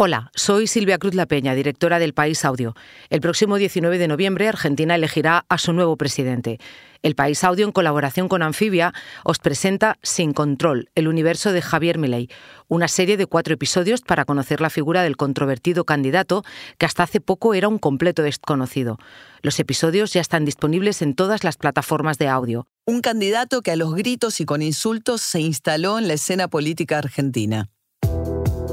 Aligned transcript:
Hola, 0.00 0.30
soy 0.36 0.68
Silvia 0.68 0.96
Cruz 0.98 1.16
La 1.16 1.26
Peña, 1.26 1.56
directora 1.56 1.98
del 1.98 2.14
País 2.14 2.44
Audio. 2.44 2.76
El 3.10 3.20
próximo 3.20 3.56
19 3.56 3.98
de 3.98 4.06
noviembre 4.06 4.46
Argentina 4.46 4.94
elegirá 4.94 5.44
a 5.48 5.58
su 5.58 5.72
nuevo 5.72 5.96
presidente. 5.96 6.60
El 7.02 7.16
País 7.16 7.42
Audio, 7.42 7.66
en 7.66 7.72
colaboración 7.72 8.28
con 8.28 8.44
Anfibia, 8.44 8.92
os 9.24 9.40
presenta 9.40 9.98
Sin 10.04 10.34
Control, 10.34 10.88
el 10.94 11.08
universo 11.08 11.50
de 11.50 11.62
Javier 11.62 11.98
Milei, 11.98 12.30
una 12.68 12.86
serie 12.86 13.16
de 13.16 13.26
cuatro 13.26 13.54
episodios 13.54 14.02
para 14.02 14.24
conocer 14.24 14.60
la 14.60 14.70
figura 14.70 15.02
del 15.02 15.16
controvertido 15.16 15.84
candidato 15.84 16.44
que 16.78 16.86
hasta 16.86 17.02
hace 17.02 17.20
poco 17.20 17.54
era 17.54 17.66
un 17.66 17.78
completo 17.80 18.22
desconocido. 18.22 18.98
Los 19.42 19.58
episodios 19.58 20.12
ya 20.12 20.20
están 20.20 20.44
disponibles 20.44 21.02
en 21.02 21.16
todas 21.16 21.42
las 21.42 21.56
plataformas 21.56 22.18
de 22.18 22.28
audio. 22.28 22.68
Un 22.84 23.00
candidato 23.00 23.62
que 23.62 23.72
a 23.72 23.76
los 23.76 23.96
gritos 23.96 24.38
y 24.40 24.44
con 24.44 24.62
insultos 24.62 25.22
se 25.22 25.40
instaló 25.40 25.98
en 25.98 26.06
la 26.06 26.14
escena 26.14 26.46
política 26.46 26.98
argentina 26.98 27.68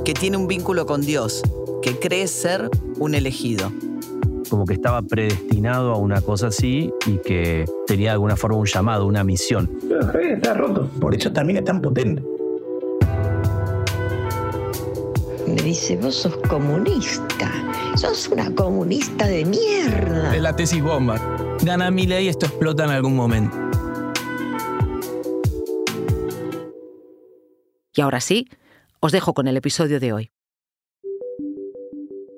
que 0.06 0.14
tiene 0.14 0.38
un 0.38 0.48
vínculo 0.48 0.86
con 0.86 1.02
Dios, 1.02 1.42
que 1.82 1.98
cree 1.98 2.28
ser 2.28 2.70
un 3.00 3.16
elegido. 3.16 3.72
Como 4.52 4.66
que 4.66 4.76
estaba 4.76 5.02
predestinado 5.02 5.91
a 5.91 5.98
una 5.98 6.22
cosa 6.22 6.48
así 6.48 6.94
y 7.08 7.18
que 7.18 7.66
tenía 7.88 8.10
de 8.10 8.13
alguna 8.13 8.36
forma 8.36 8.58
un 8.58 8.68
llamado, 8.68 9.08
una 9.08 9.23
misión. 9.23 9.68
Pero 9.90 10.05
Javier 10.05 10.34
está 10.34 10.54
roto, 10.54 10.88
por 11.02 11.16
eso 11.16 11.32
también 11.34 11.58
es 11.58 11.66
tan 11.66 11.82
potente. 11.82 12.23
Me 15.48 15.62
dice, 15.63 15.98
vos 15.98 16.13
sos 16.13 16.38
comunista, 16.48 17.52
sos 17.96 18.27
una 18.27 18.54
comunista 18.54 19.26
de 19.26 19.44
mierda. 19.44 20.35
Es 20.35 20.41
la 20.41 20.55
tesis 20.55 20.84
bomba. 20.84 21.20
Gana 21.63 21.90
mi 21.90 22.05
ley 22.05 22.26
y 22.26 22.30
esto 22.30 22.46
explota 22.46 22.84
en 22.84 22.91
algún 22.91 23.16
momento. 23.16 23.58
Y 27.96 28.02
ahora 28.02 28.20
sí, 28.20 28.48
os 28.99 29.12
dejo 29.12 29.34
con 29.34 29.48
el 29.48 29.58
episodio 29.58 29.99
de 29.99 30.13
hoy. 30.13 30.34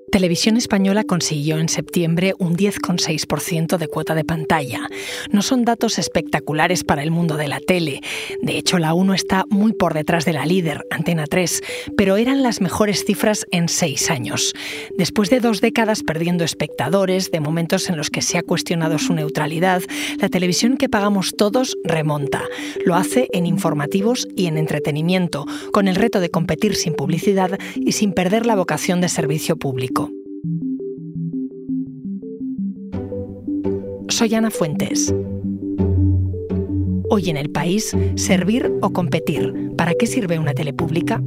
Televisión 0.09 0.55
Española 0.55 1.03
consiguió 1.03 1.57
en 1.57 1.67
septiembre 1.67 2.33
un 2.39 2.55
10,6% 2.55 3.77
de 3.77 3.89
cuota 3.89 4.15
de 4.15 4.23
pantalla. 4.23 4.87
No 5.33 5.41
son 5.41 5.65
datos 5.65 5.99
espectaculares 5.99 6.85
para 6.85 7.03
el 7.03 7.11
mundo 7.11 7.35
de 7.35 7.49
la 7.49 7.59
tele. 7.59 7.99
De 8.41 8.57
hecho, 8.57 8.79
la 8.79 8.93
1 8.93 9.13
está 9.13 9.43
muy 9.49 9.73
por 9.73 9.93
detrás 9.93 10.23
de 10.23 10.31
la 10.31 10.45
líder, 10.45 10.85
Antena 10.91 11.25
3, 11.27 11.61
pero 11.97 12.15
eran 12.15 12.41
las 12.41 12.61
mejores 12.61 13.03
cifras 13.03 13.45
en 13.51 13.67
seis 13.67 14.09
años. 14.09 14.53
Después 14.97 15.29
de 15.29 15.41
dos 15.41 15.59
décadas 15.59 16.03
perdiendo 16.03 16.45
espectadores, 16.45 17.29
de 17.29 17.41
momentos 17.41 17.89
en 17.89 17.97
los 17.97 18.09
que 18.09 18.21
se 18.21 18.37
ha 18.37 18.43
cuestionado 18.43 18.99
su 18.99 19.13
neutralidad, 19.13 19.81
la 20.21 20.29
televisión 20.29 20.77
que 20.77 20.87
pagamos 20.87 21.35
todos 21.37 21.75
remonta. 21.83 22.43
Lo 22.85 22.95
hace 22.95 23.27
en 23.33 23.45
informativos 23.45 24.25
y 24.37 24.45
en 24.47 24.57
entretenimiento, 24.57 25.45
con 25.73 25.89
el 25.89 25.95
reto 25.95 26.21
de 26.21 26.29
competir 26.29 26.75
sin 26.75 26.93
publicidad 26.93 27.59
y 27.75 27.91
sin 27.91 28.13
perder 28.13 28.45
la 28.45 28.55
vocación 28.55 29.01
de 29.01 29.09
servicio 29.09 29.57
público. 29.57 30.06
Soy 34.17 34.33
Ana 34.33 34.49
Fuentes. 34.49 35.13
Hoy 37.07 37.29
en 37.29 37.37
el 37.37 37.51
país, 37.51 37.95
servir 38.15 38.73
o 38.81 38.91
competir. 38.91 39.53
¿Para 39.77 39.93
qué 39.93 40.07
sirve 40.07 40.39
una 40.39 40.55
tele 40.55 40.73
pública? 40.73 41.21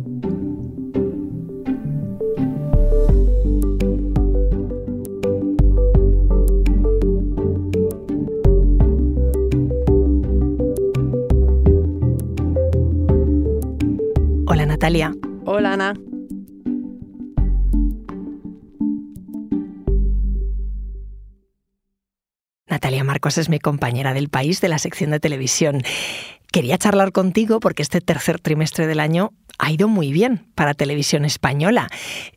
Hola 14.48 14.66
Natalia. 14.66 15.14
Hola 15.44 15.74
Ana. 15.74 16.09
Natalia 22.80 23.04
Marcos 23.04 23.36
es 23.36 23.50
mi 23.50 23.58
compañera 23.58 24.14
del 24.14 24.30
país 24.30 24.62
de 24.62 24.68
la 24.68 24.78
sección 24.78 25.10
de 25.10 25.20
televisión. 25.20 25.82
Quería 26.50 26.78
charlar 26.78 27.12
contigo 27.12 27.60
porque 27.60 27.82
este 27.82 28.00
tercer 28.00 28.40
trimestre 28.40 28.86
del 28.86 29.00
año 29.00 29.34
ha 29.58 29.70
ido 29.70 29.86
muy 29.86 30.14
bien 30.14 30.46
para 30.54 30.72
televisión 30.72 31.26
española 31.26 31.88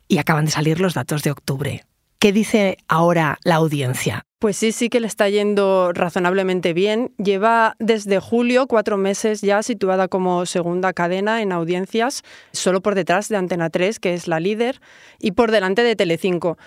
y 0.06 0.18
acaban 0.18 0.44
de 0.44 0.50
salir 0.50 0.80
los 0.80 0.92
datos 0.92 1.22
de 1.22 1.30
octubre. 1.30 1.84
¿Qué 2.18 2.30
dice 2.30 2.76
ahora 2.88 3.38
la 3.42 3.54
audiencia? 3.54 4.26
Pues 4.38 4.58
sí, 4.58 4.72
sí 4.72 4.90
que 4.90 5.00
le 5.00 5.06
está 5.06 5.30
yendo 5.30 5.94
razonablemente 5.94 6.74
bien. 6.74 7.14
Lleva 7.16 7.74
desde 7.78 8.20
julio 8.20 8.66
cuatro 8.66 8.98
meses 8.98 9.40
ya 9.40 9.62
situada 9.62 10.08
como 10.08 10.44
segunda 10.44 10.92
cadena 10.92 11.40
en 11.40 11.52
audiencias, 11.52 12.22
solo 12.52 12.82
por 12.82 12.94
detrás 12.94 13.30
de 13.30 13.38
Antena 13.38 13.70
3, 13.70 13.98
que 13.98 14.12
es 14.12 14.28
la 14.28 14.40
líder, 14.40 14.82
y 15.18 15.32
por 15.32 15.50
delante 15.50 15.82
de 15.82 15.96
Telecinco. 15.96 16.58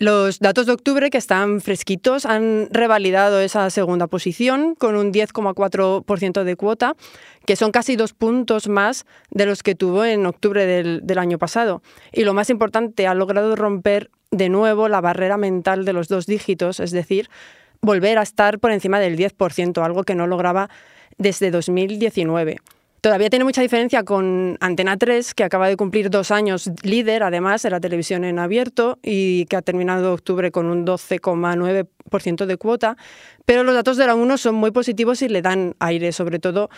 Los 0.00 0.38
datos 0.38 0.66
de 0.66 0.72
octubre, 0.72 1.10
que 1.10 1.18
están 1.18 1.60
fresquitos, 1.60 2.24
han 2.24 2.68
revalidado 2.70 3.40
esa 3.40 3.68
segunda 3.68 4.06
posición 4.06 4.76
con 4.76 4.94
un 4.94 5.12
10,4% 5.12 6.44
de 6.44 6.54
cuota, 6.54 6.94
que 7.44 7.56
son 7.56 7.72
casi 7.72 7.96
dos 7.96 8.12
puntos 8.12 8.68
más 8.68 9.06
de 9.32 9.44
los 9.44 9.64
que 9.64 9.74
tuvo 9.74 10.04
en 10.04 10.24
octubre 10.24 10.66
del, 10.66 11.00
del, 11.02 11.18
año 11.18 11.36
pasado. 11.36 11.82
Y 12.12 12.22
lo 12.22 12.32
más 12.32 12.48
importante, 12.48 13.08
ha 13.08 13.14
logrado 13.14 13.56
romper 13.56 14.08
de 14.30 14.48
nuevo 14.48 14.88
la 14.88 15.00
barrera 15.00 15.36
mental 15.36 15.84
de 15.84 15.92
los 15.92 16.06
dos 16.06 16.26
dígitos, 16.26 16.78
es 16.78 16.92
decir, 16.92 17.28
volver 17.80 18.18
a 18.18 18.22
estar 18.22 18.60
por 18.60 18.70
encima 18.70 19.00
del 19.00 19.18
10%, 19.18 19.84
algo 19.84 20.04
que 20.04 20.14
no 20.14 20.28
lograba 20.28 20.70
desde 21.16 21.50
2019. 21.50 22.58
Todavía 23.00 23.30
tiene 23.30 23.44
mucha 23.44 23.62
diferencia 23.62 24.02
con 24.02 24.56
Antena 24.60 24.96
3, 24.96 25.34
que 25.34 25.44
acaba 25.44 25.68
de 25.68 25.76
cumplir 25.76 26.10
dos 26.10 26.32
años 26.32 26.68
líder, 26.82 27.22
además, 27.22 27.62
de 27.62 27.70
la 27.70 27.78
televisión 27.78 28.24
en 28.24 28.40
abierto 28.40 28.98
y 29.04 29.44
que 29.46 29.54
ha 29.54 29.62
terminado 29.62 30.12
octubre 30.12 30.50
con 30.50 30.66
un 30.66 30.84
12,9% 30.84 32.46
de 32.46 32.56
cuota. 32.56 32.96
Pero 33.44 33.62
los 33.62 33.74
datos 33.74 33.98
de 33.98 34.06
la 34.06 34.16
1 34.16 34.36
son 34.36 34.56
muy 34.56 34.72
positivos 34.72 35.22
y 35.22 35.28
le 35.28 35.42
dan 35.42 35.76
aire, 35.78 36.10
sobre 36.10 36.40
todo 36.40 36.70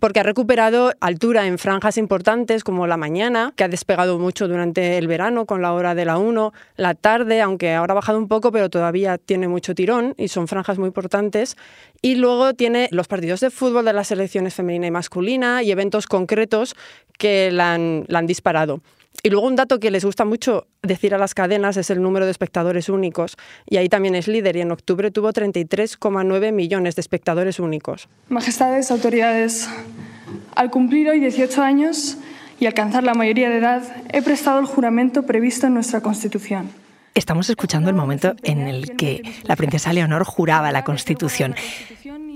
porque 0.00 0.20
ha 0.20 0.22
recuperado 0.22 0.92
altura 1.00 1.46
en 1.46 1.58
franjas 1.58 1.96
importantes 1.96 2.64
como 2.64 2.86
la 2.86 2.96
mañana, 2.96 3.52
que 3.56 3.64
ha 3.64 3.68
despegado 3.68 4.18
mucho 4.18 4.48
durante 4.48 4.98
el 4.98 5.06
verano 5.06 5.46
con 5.46 5.62
la 5.62 5.72
hora 5.72 5.94
de 5.94 6.04
la 6.04 6.18
1, 6.18 6.52
la 6.76 6.94
tarde, 6.94 7.40
aunque 7.40 7.74
ahora 7.74 7.92
ha 7.92 7.94
bajado 7.94 8.18
un 8.18 8.28
poco, 8.28 8.50
pero 8.52 8.68
todavía 8.68 9.18
tiene 9.18 9.48
mucho 9.48 9.74
tirón 9.74 10.14
y 10.16 10.28
son 10.28 10.48
franjas 10.48 10.78
muy 10.78 10.88
importantes. 10.88 11.56
Y 12.02 12.16
luego 12.16 12.54
tiene 12.54 12.88
los 12.90 13.08
partidos 13.08 13.40
de 13.40 13.50
fútbol 13.50 13.84
de 13.84 13.92
las 13.92 14.08
selecciones 14.08 14.54
femenina 14.54 14.86
y 14.86 14.90
masculina 14.90 15.62
y 15.62 15.70
eventos 15.70 16.06
concretos 16.06 16.74
que 17.18 17.50
la 17.52 17.74
han, 17.74 18.04
la 18.08 18.18
han 18.18 18.26
disparado. 18.26 18.80
Y 19.26 19.30
luego 19.30 19.48
un 19.48 19.56
dato 19.56 19.80
que 19.80 19.90
les 19.90 20.04
gusta 20.04 20.24
mucho 20.24 20.68
decir 20.84 21.12
a 21.12 21.18
las 21.18 21.34
cadenas 21.34 21.76
es 21.76 21.90
el 21.90 22.00
número 22.00 22.26
de 22.26 22.30
espectadores 22.30 22.88
únicos. 22.88 23.36
Y 23.68 23.76
ahí 23.76 23.88
también 23.88 24.14
es 24.14 24.28
líder 24.28 24.54
y 24.54 24.60
en 24.60 24.70
octubre 24.70 25.10
tuvo 25.10 25.32
33,9 25.32 26.52
millones 26.52 26.94
de 26.94 27.00
espectadores 27.00 27.58
únicos. 27.58 28.08
Majestades, 28.28 28.92
autoridades, 28.92 29.68
al 30.54 30.70
cumplir 30.70 31.08
hoy 31.08 31.18
18 31.18 31.60
años 31.60 32.18
y 32.60 32.66
alcanzar 32.66 33.02
la 33.02 33.14
mayoría 33.14 33.50
de 33.50 33.58
edad, 33.58 33.82
he 34.12 34.22
prestado 34.22 34.60
el 34.60 34.66
juramento 34.66 35.24
previsto 35.24 35.66
en 35.66 35.74
nuestra 35.74 36.02
Constitución. 36.02 36.70
Estamos 37.16 37.50
escuchando 37.50 37.90
el 37.90 37.96
momento 37.96 38.36
en 38.44 38.68
el 38.68 38.94
que 38.94 39.22
la 39.42 39.56
princesa 39.56 39.92
Leonor 39.92 40.22
juraba 40.22 40.70
la 40.70 40.84
Constitución. 40.84 41.56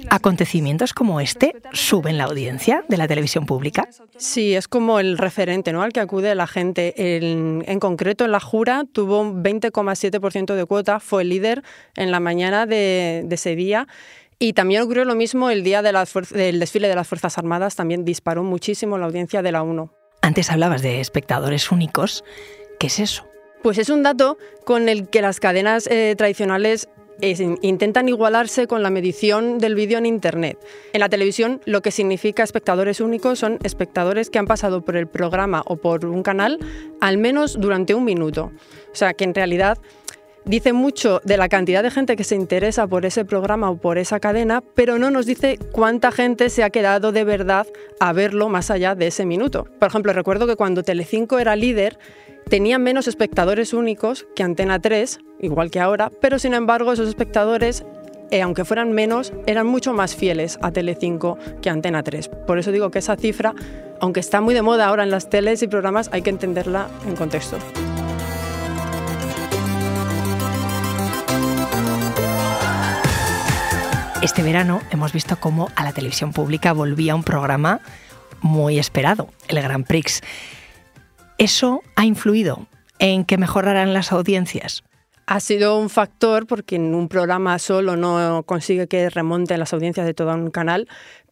¿Acontecimientos 0.08 0.94
como 0.94 1.20
este 1.20 1.54
suben 1.72 2.18
la 2.18 2.24
audiencia 2.24 2.84
de 2.88 2.96
la 2.96 3.06
televisión 3.06 3.46
pública? 3.46 3.88
Sí, 4.16 4.54
es 4.54 4.68
como 4.68 5.00
el 5.00 5.18
referente 5.18 5.72
¿no? 5.72 5.82
al 5.82 5.92
que 5.92 6.00
acude 6.00 6.34
la 6.34 6.46
gente. 6.46 7.16
En, 7.16 7.64
en 7.66 7.80
concreto, 7.80 8.24
en 8.24 8.32
la 8.32 8.40
jura 8.40 8.84
tuvo 8.90 9.20
un 9.20 9.42
20,7% 9.42 10.54
de 10.54 10.64
cuota, 10.64 11.00
fue 11.00 11.22
el 11.22 11.28
líder 11.28 11.62
en 11.96 12.10
la 12.10 12.20
mañana 12.20 12.66
de, 12.66 13.22
de 13.26 13.34
ese 13.34 13.56
día. 13.56 13.86
Y 14.38 14.54
también 14.54 14.80
ocurrió 14.80 15.04
lo 15.04 15.14
mismo 15.14 15.50
el 15.50 15.62
día 15.62 15.82
de 15.82 15.92
del 16.30 16.60
desfile 16.60 16.88
de 16.88 16.94
las 16.94 17.06
Fuerzas 17.06 17.36
Armadas, 17.36 17.76
también 17.76 18.06
disparó 18.06 18.42
muchísimo 18.42 18.96
la 18.96 19.04
audiencia 19.04 19.42
de 19.42 19.52
la 19.52 19.62
1. 19.62 19.92
Antes 20.22 20.50
hablabas 20.50 20.80
de 20.80 21.00
espectadores 21.00 21.70
únicos. 21.70 22.24
¿Qué 22.78 22.86
es 22.86 23.00
eso? 23.00 23.26
Pues 23.62 23.76
es 23.76 23.90
un 23.90 24.02
dato 24.02 24.38
con 24.64 24.88
el 24.88 25.08
que 25.08 25.20
las 25.20 25.40
cadenas 25.40 25.86
eh, 25.88 26.14
tradicionales 26.16 26.88
intentan 27.62 28.08
igualarse 28.08 28.66
con 28.66 28.82
la 28.82 28.90
medición 28.90 29.58
del 29.58 29.74
vídeo 29.74 29.98
en 29.98 30.06
Internet. 30.06 30.58
En 30.92 31.00
la 31.00 31.08
televisión 31.08 31.60
lo 31.64 31.82
que 31.82 31.90
significa 31.90 32.42
espectadores 32.42 33.00
únicos 33.00 33.38
son 33.38 33.58
espectadores 33.62 34.30
que 34.30 34.38
han 34.38 34.46
pasado 34.46 34.82
por 34.82 34.96
el 34.96 35.06
programa 35.06 35.62
o 35.66 35.76
por 35.76 36.06
un 36.06 36.22
canal 36.22 36.58
al 37.00 37.18
menos 37.18 37.58
durante 37.60 37.94
un 37.94 38.04
minuto. 38.04 38.52
O 38.92 38.94
sea 38.94 39.14
que 39.14 39.24
en 39.24 39.34
realidad 39.34 39.78
dice 40.44 40.72
mucho 40.72 41.20
de 41.24 41.36
la 41.36 41.48
cantidad 41.48 41.82
de 41.82 41.90
gente 41.90 42.16
que 42.16 42.24
se 42.24 42.34
interesa 42.34 42.86
por 42.86 43.04
ese 43.04 43.24
programa 43.24 43.70
o 43.70 43.76
por 43.76 43.98
esa 43.98 44.20
cadena, 44.20 44.62
pero 44.74 44.98
no 44.98 45.10
nos 45.10 45.26
dice 45.26 45.58
cuánta 45.72 46.10
gente 46.12 46.50
se 46.50 46.62
ha 46.62 46.70
quedado 46.70 47.12
de 47.12 47.24
verdad 47.24 47.66
a 48.00 48.12
verlo 48.12 48.48
más 48.48 48.70
allá 48.70 48.94
de 48.94 49.08
ese 49.08 49.26
minuto. 49.26 49.66
Por 49.78 49.88
ejemplo, 49.88 50.12
recuerdo 50.12 50.46
que 50.46 50.56
cuando 50.56 50.82
Telecinco 50.82 51.38
era 51.38 51.56
líder, 51.56 51.98
tenía 52.48 52.78
menos 52.78 53.08
espectadores 53.08 53.72
únicos 53.72 54.26
que 54.34 54.42
Antena 54.42 54.80
3, 54.80 55.20
igual 55.40 55.70
que 55.70 55.80
ahora, 55.80 56.10
pero 56.20 56.38
sin 56.38 56.54
embargo 56.54 56.92
esos 56.92 57.08
espectadores, 57.08 57.84
eh, 58.30 58.42
aunque 58.42 58.64
fueran 58.64 58.92
menos, 58.92 59.32
eran 59.46 59.66
mucho 59.66 59.92
más 59.92 60.14
fieles 60.14 60.58
a 60.62 60.70
Telecinco 60.72 61.38
que 61.62 61.70
Antena 61.70 62.02
3. 62.02 62.28
Por 62.46 62.58
eso 62.58 62.72
digo 62.72 62.90
que 62.90 63.00
esa 63.00 63.16
cifra, 63.16 63.54
aunque 64.00 64.20
está 64.20 64.40
muy 64.40 64.54
de 64.54 64.62
moda 64.62 64.86
ahora 64.86 65.02
en 65.02 65.10
las 65.10 65.28
teles 65.28 65.62
y 65.62 65.68
programas, 65.68 66.10
hay 66.12 66.22
que 66.22 66.30
entenderla 66.30 66.88
en 67.06 67.16
contexto. 67.16 67.58
Este 74.22 74.42
verano 74.42 74.82
hemos 74.90 75.14
visto 75.14 75.40
cómo 75.40 75.70
a 75.76 75.82
la 75.82 75.92
televisión 75.92 76.34
pública 76.34 76.74
volvía 76.74 77.14
un 77.14 77.22
programa 77.22 77.80
muy 78.42 78.78
esperado, 78.78 79.28
el 79.48 79.62
Gran 79.62 79.84
Prix. 79.84 80.20
¿Eso 81.40 81.82
ha 81.96 82.04
influido 82.04 82.66
en 82.98 83.24
que 83.24 83.38
mejorarán 83.38 83.94
las 83.94 84.12
audiencias? 84.12 84.84
Ha 85.24 85.40
sido 85.40 85.78
un 85.78 85.88
factor 85.88 86.46
porque 86.46 86.76
en 86.76 86.94
un 86.94 87.08
programa 87.08 87.58
solo 87.58 87.96
no 87.96 88.42
consigue 88.42 88.88
que 88.88 89.08
remonten 89.08 89.58
las 89.58 89.72
audiencias 89.72 90.04
de 90.04 90.12
todo 90.12 90.34
un 90.34 90.50
canal, 90.50 90.86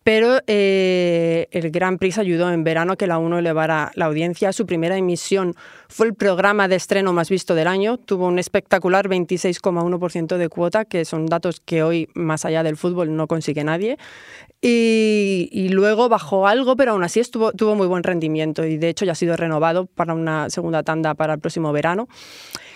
pero 0.08 0.40
eh, 0.46 1.48
el 1.50 1.70
Grand 1.70 1.98
Prix 1.98 2.16
ayudó 2.16 2.50
en 2.50 2.64
verano 2.64 2.94
a 2.94 2.96
que 2.96 3.06
la 3.06 3.18
1 3.18 3.40
elevara 3.40 3.92
la 3.94 4.06
audiencia. 4.06 4.54
Su 4.54 4.64
primera 4.64 4.96
emisión 4.96 5.54
fue 5.90 6.06
el 6.06 6.14
programa 6.14 6.66
de 6.66 6.76
estreno 6.76 7.12
más 7.12 7.28
visto 7.28 7.54
del 7.54 7.66
año. 7.66 7.98
Tuvo 7.98 8.26
un 8.26 8.38
espectacular 8.38 9.06
26,1% 9.06 10.38
de 10.38 10.48
cuota, 10.48 10.86
que 10.86 11.04
son 11.04 11.26
datos 11.26 11.60
que 11.60 11.82
hoy, 11.82 12.08
más 12.14 12.46
allá 12.46 12.62
del 12.62 12.78
fútbol, 12.78 13.14
no 13.14 13.26
consigue 13.26 13.64
nadie. 13.64 13.98
Y, 14.62 15.68
luego 15.72 16.08
bajó 16.08 16.46
algo, 16.46 16.74
pero 16.74 16.92
aún 16.92 17.04
así 17.04 17.20
estuvo, 17.20 17.52
tuvo 17.52 17.74
muy 17.74 17.86
buen 17.86 18.02
rendimiento 18.02 18.64
y 18.64 18.78
de 18.78 18.88
hecho 18.88 19.04
ya 19.04 19.12
ha 19.12 19.14
sido 19.14 19.36
renovado 19.36 19.84
para 19.84 20.14
una 20.14 20.48
segunda 20.48 20.82
tanda 20.82 21.12
para 21.16 21.34
el 21.34 21.40
próximo 21.40 21.70
verano. 21.70 22.08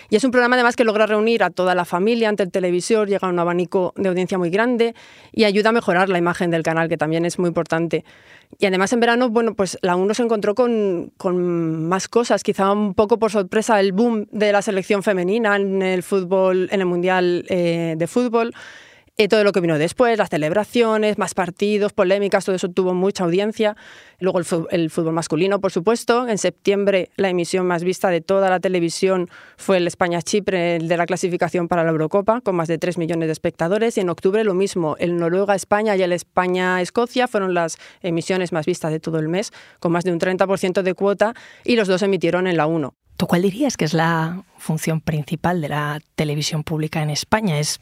Y 0.09 0.15
es 0.15 0.23
un 0.23 0.31
programa 0.31 0.55
además 0.55 0.75
que 0.75 0.83
logra 0.83 1.05
reunir 1.05 1.43
a 1.43 1.49
toda 1.49 1.75
la 1.75 1.85
familia 1.85 2.29
ante 2.29 2.43
el 2.43 2.51
televisor, 2.51 3.07
llega 3.07 3.27
a 3.27 3.31
un 3.31 3.39
abanico 3.39 3.93
de 3.95 4.09
audiencia 4.09 4.37
muy 4.37 4.49
grande 4.49 4.93
y 5.31 5.43
ayuda 5.45 5.69
a 5.69 5.71
mejorar 5.71 6.09
la 6.09 6.17
imagen 6.17 6.51
del 6.51 6.63
canal, 6.63 6.89
que 6.89 6.97
también 6.97 7.25
es 7.25 7.39
muy 7.39 7.47
importante. 7.47 8.03
Y 8.59 8.65
además 8.65 8.93
en 8.93 8.99
verano, 8.99 9.29
bueno, 9.29 9.55
pues 9.55 9.77
la 9.81 9.95
1 9.95 10.13
se 10.13 10.23
encontró 10.23 10.55
con, 10.55 11.11
con, 11.17 11.87
más 11.87 12.07
cosas, 12.07 12.43
quizá 12.43 12.71
un 12.71 12.93
poco 12.93 13.17
por 13.17 13.31
sorpresa 13.31 13.79
el 13.79 13.93
boom 13.93 14.27
de 14.31 14.51
la 14.51 14.61
selección 14.61 15.03
femenina 15.03 15.55
en 15.55 15.81
el 15.81 16.03
fútbol, 16.03 16.69
en 16.71 16.79
el 16.79 16.85
Mundial 16.85 17.45
eh, 17.49 17.95
de 17.97 18.07
Fútbol. 18.07 18.53
Y 19.15 19.27
todo 19.27 19.43
lo 19.43 19.51
que 19.51 19.59
vino 19.59 19.77
después, 19.77 20.17
las 20.17 20.29
celebraciones, 20.29 21.19
más 21.19 21.35
partidos, 21.35 21.93
polémicas, 21.93 22.45
todo 22.45 22.55
eso 22.55 22.69
tuvo 22.69 22.95
mucha 22.95 23.23
audiencia. 23.23 23.77
Luego 24.19 24.39
el 24.39 24.89
fútbol, 24.89 25.13
masculino, 25.13 25.61
por 25.61 25.71
supuesto. 25.71 26.27
En 26.27 26.39
septiembre 26.39 27.11
la 27.15 27.29
emisión 27.29 27.67
más 27.67 27.83
vista 27.83 28.09
de 28.09 28.21
toda 28.21 28.49
la 28.49 28.59
televisión 28.59 29.29
fue 29.55 29.77
el 29.77 29.85
España-Chipre, 29.85 30.77
el 30.77 30.87
de 30.87 30.97
la 30.97 31.05
clasificación 31.05 31.67
para 31.67 31.83
la 31.83 31.91
Eurocopa, 31.91 32.41
con 32.41 32.55
más 32.55 32.67
de 32.67 32.79
3 32.79 32.97
millones 32.97 33.27
de 33.27 33.33
espectadores. 33.33 33.97
Y 33.97 34.01
en 34.01 34.09
octubre 34.09 34.43
lo 34.43 34.55
mismo, 34.55 34.95
el 34.97 35.15
Noruega-España 35.17 35.95
y 35.95 36.01
el 36.01 36.11
España-Escocia 36.11 37.27
fueron 37.27 37.53
las 37.53 37.77
emisiones 38.01 38.51
más 38.51 38.65
vistas 38.65 38.91
de 38.91 38.99
todo 38.99 39.19
el 39.19 39.29
mes, 39.29 39.51
con 39.79 39.91
más 39.91 40.05
de 40.05 40.11
un 40.11 40.19
30% 40.19 40.81
de 40.81 40.93
cuota, 40.95 41.35
y 41.63 41.75
los 41.75 41.87
dos 41.87 42.01
emitieron 42.01 42.47
en 42.47 42.57
la 42.57 42.65
1. 42.65 42.95
¿Tú 43.17 43.27
cuál 43.27 43.43
dirías 43.43 43.77
que 43.77 43.85
es 43.85 43.93
la 43.93 44.43
función 44.57 45.01
principal 45.01 45.61
de 45.61 45.69
la 45.69 45.99
televisión 46.15 46.63
pública 46.63 47.01
en 47.01 47.09
España? 47.09 47.59
¿Es 47.59 47.79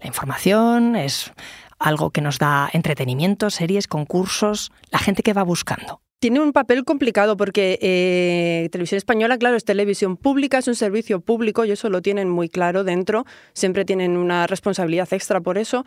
la 0.00 0.06
información? 0.06 0.96
¿Es 0.96 1.32
algo 1.78 2.10
que 2.10 2.20
nos 2.20 2.38
da 2.38 2.70
entretenimiento, 2.72 3.50
series, 3.50 3.86
concursos? 3.86 4.72
¿La 4.90 4.98
gente 4.98 5.22
que 5.22 5.32
va 5.32 5.42
buscando? 5.42 6.00
Tiene 6.20 6.40
un 6.40 6.52
papel 6.52 6.84
complicado 6.84 7.38
porque 7.38 7.78
eh, 7.80 8.68
Televisión 8.70 8.98
Española, 8.98 9.38
claro, 9.38 9.56
es 9.56 9.64
televisión 9.64 10.18
pública, 10.18 10.58
es 10.58 10.68
un 10.68 10.74
servicio 10.74 11.20
público 11.20 11.64
y 11.64 11.70
eso 11.70 11.88
lo 11.88 12.02
tienen 12.02 12.28
muy 12.28 12.50
claro 12.50 12.84
dentro, 12.84 13.24
siempre 13.54 13.86
tienen 13.86 14.18
una 14.18 14.46
responsabilidad 14.46 15.10
extra 15.12 15.40
por 15.40 15.56
eso. 15.56 15.86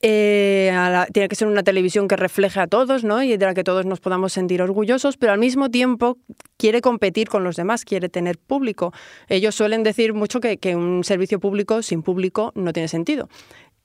Eh, 0.00 0.72
tiene 1.12 1.28
que 1.28 1.34
ser 1.34 1.48
una 1.48 1.64
televisión 1.64 2.06
que 2.06 2.16
refleje 2.16 2.60
a 2.60 2.68
todos 2.68 3.02
¿no? 3.02 3.20
y 3.22 3.36
de 3.36 3.44
la 3.44 3.52
que 3.52 3.64
todos 3.64 3.84
nos 3.84 3.98
podamos 3.98 4.32
sentir 4.32 4.62
orgullosos, 4.62 5.16
pero 5.16 5.32
al 5.32 5.40
mismo 5.40 5.70
tiempo 5.70 6.18
quiere 6.56 6.80
competir 6.80 7.28
con 7.28 7.42
los 7.42 7.56
demás, 7.56 7.84
quiere 7.84 8.08
tener 8.08 8.38
público. 8.38 8.92
Ellos 9.28 9.56
suelen 9.56 9.82
decir 9.82 10.14
mucho 10.14 10.40
que, 10.40 10.58
que 10.58 10.76
un 10.76 11.02
servicio 11.02 11.40
público 11.40 11.82
sin 11.82 12.02
público 12.02 12.52
no 12.54 12.72
tiene 12.72 12.88
sentido. 12.88 13.28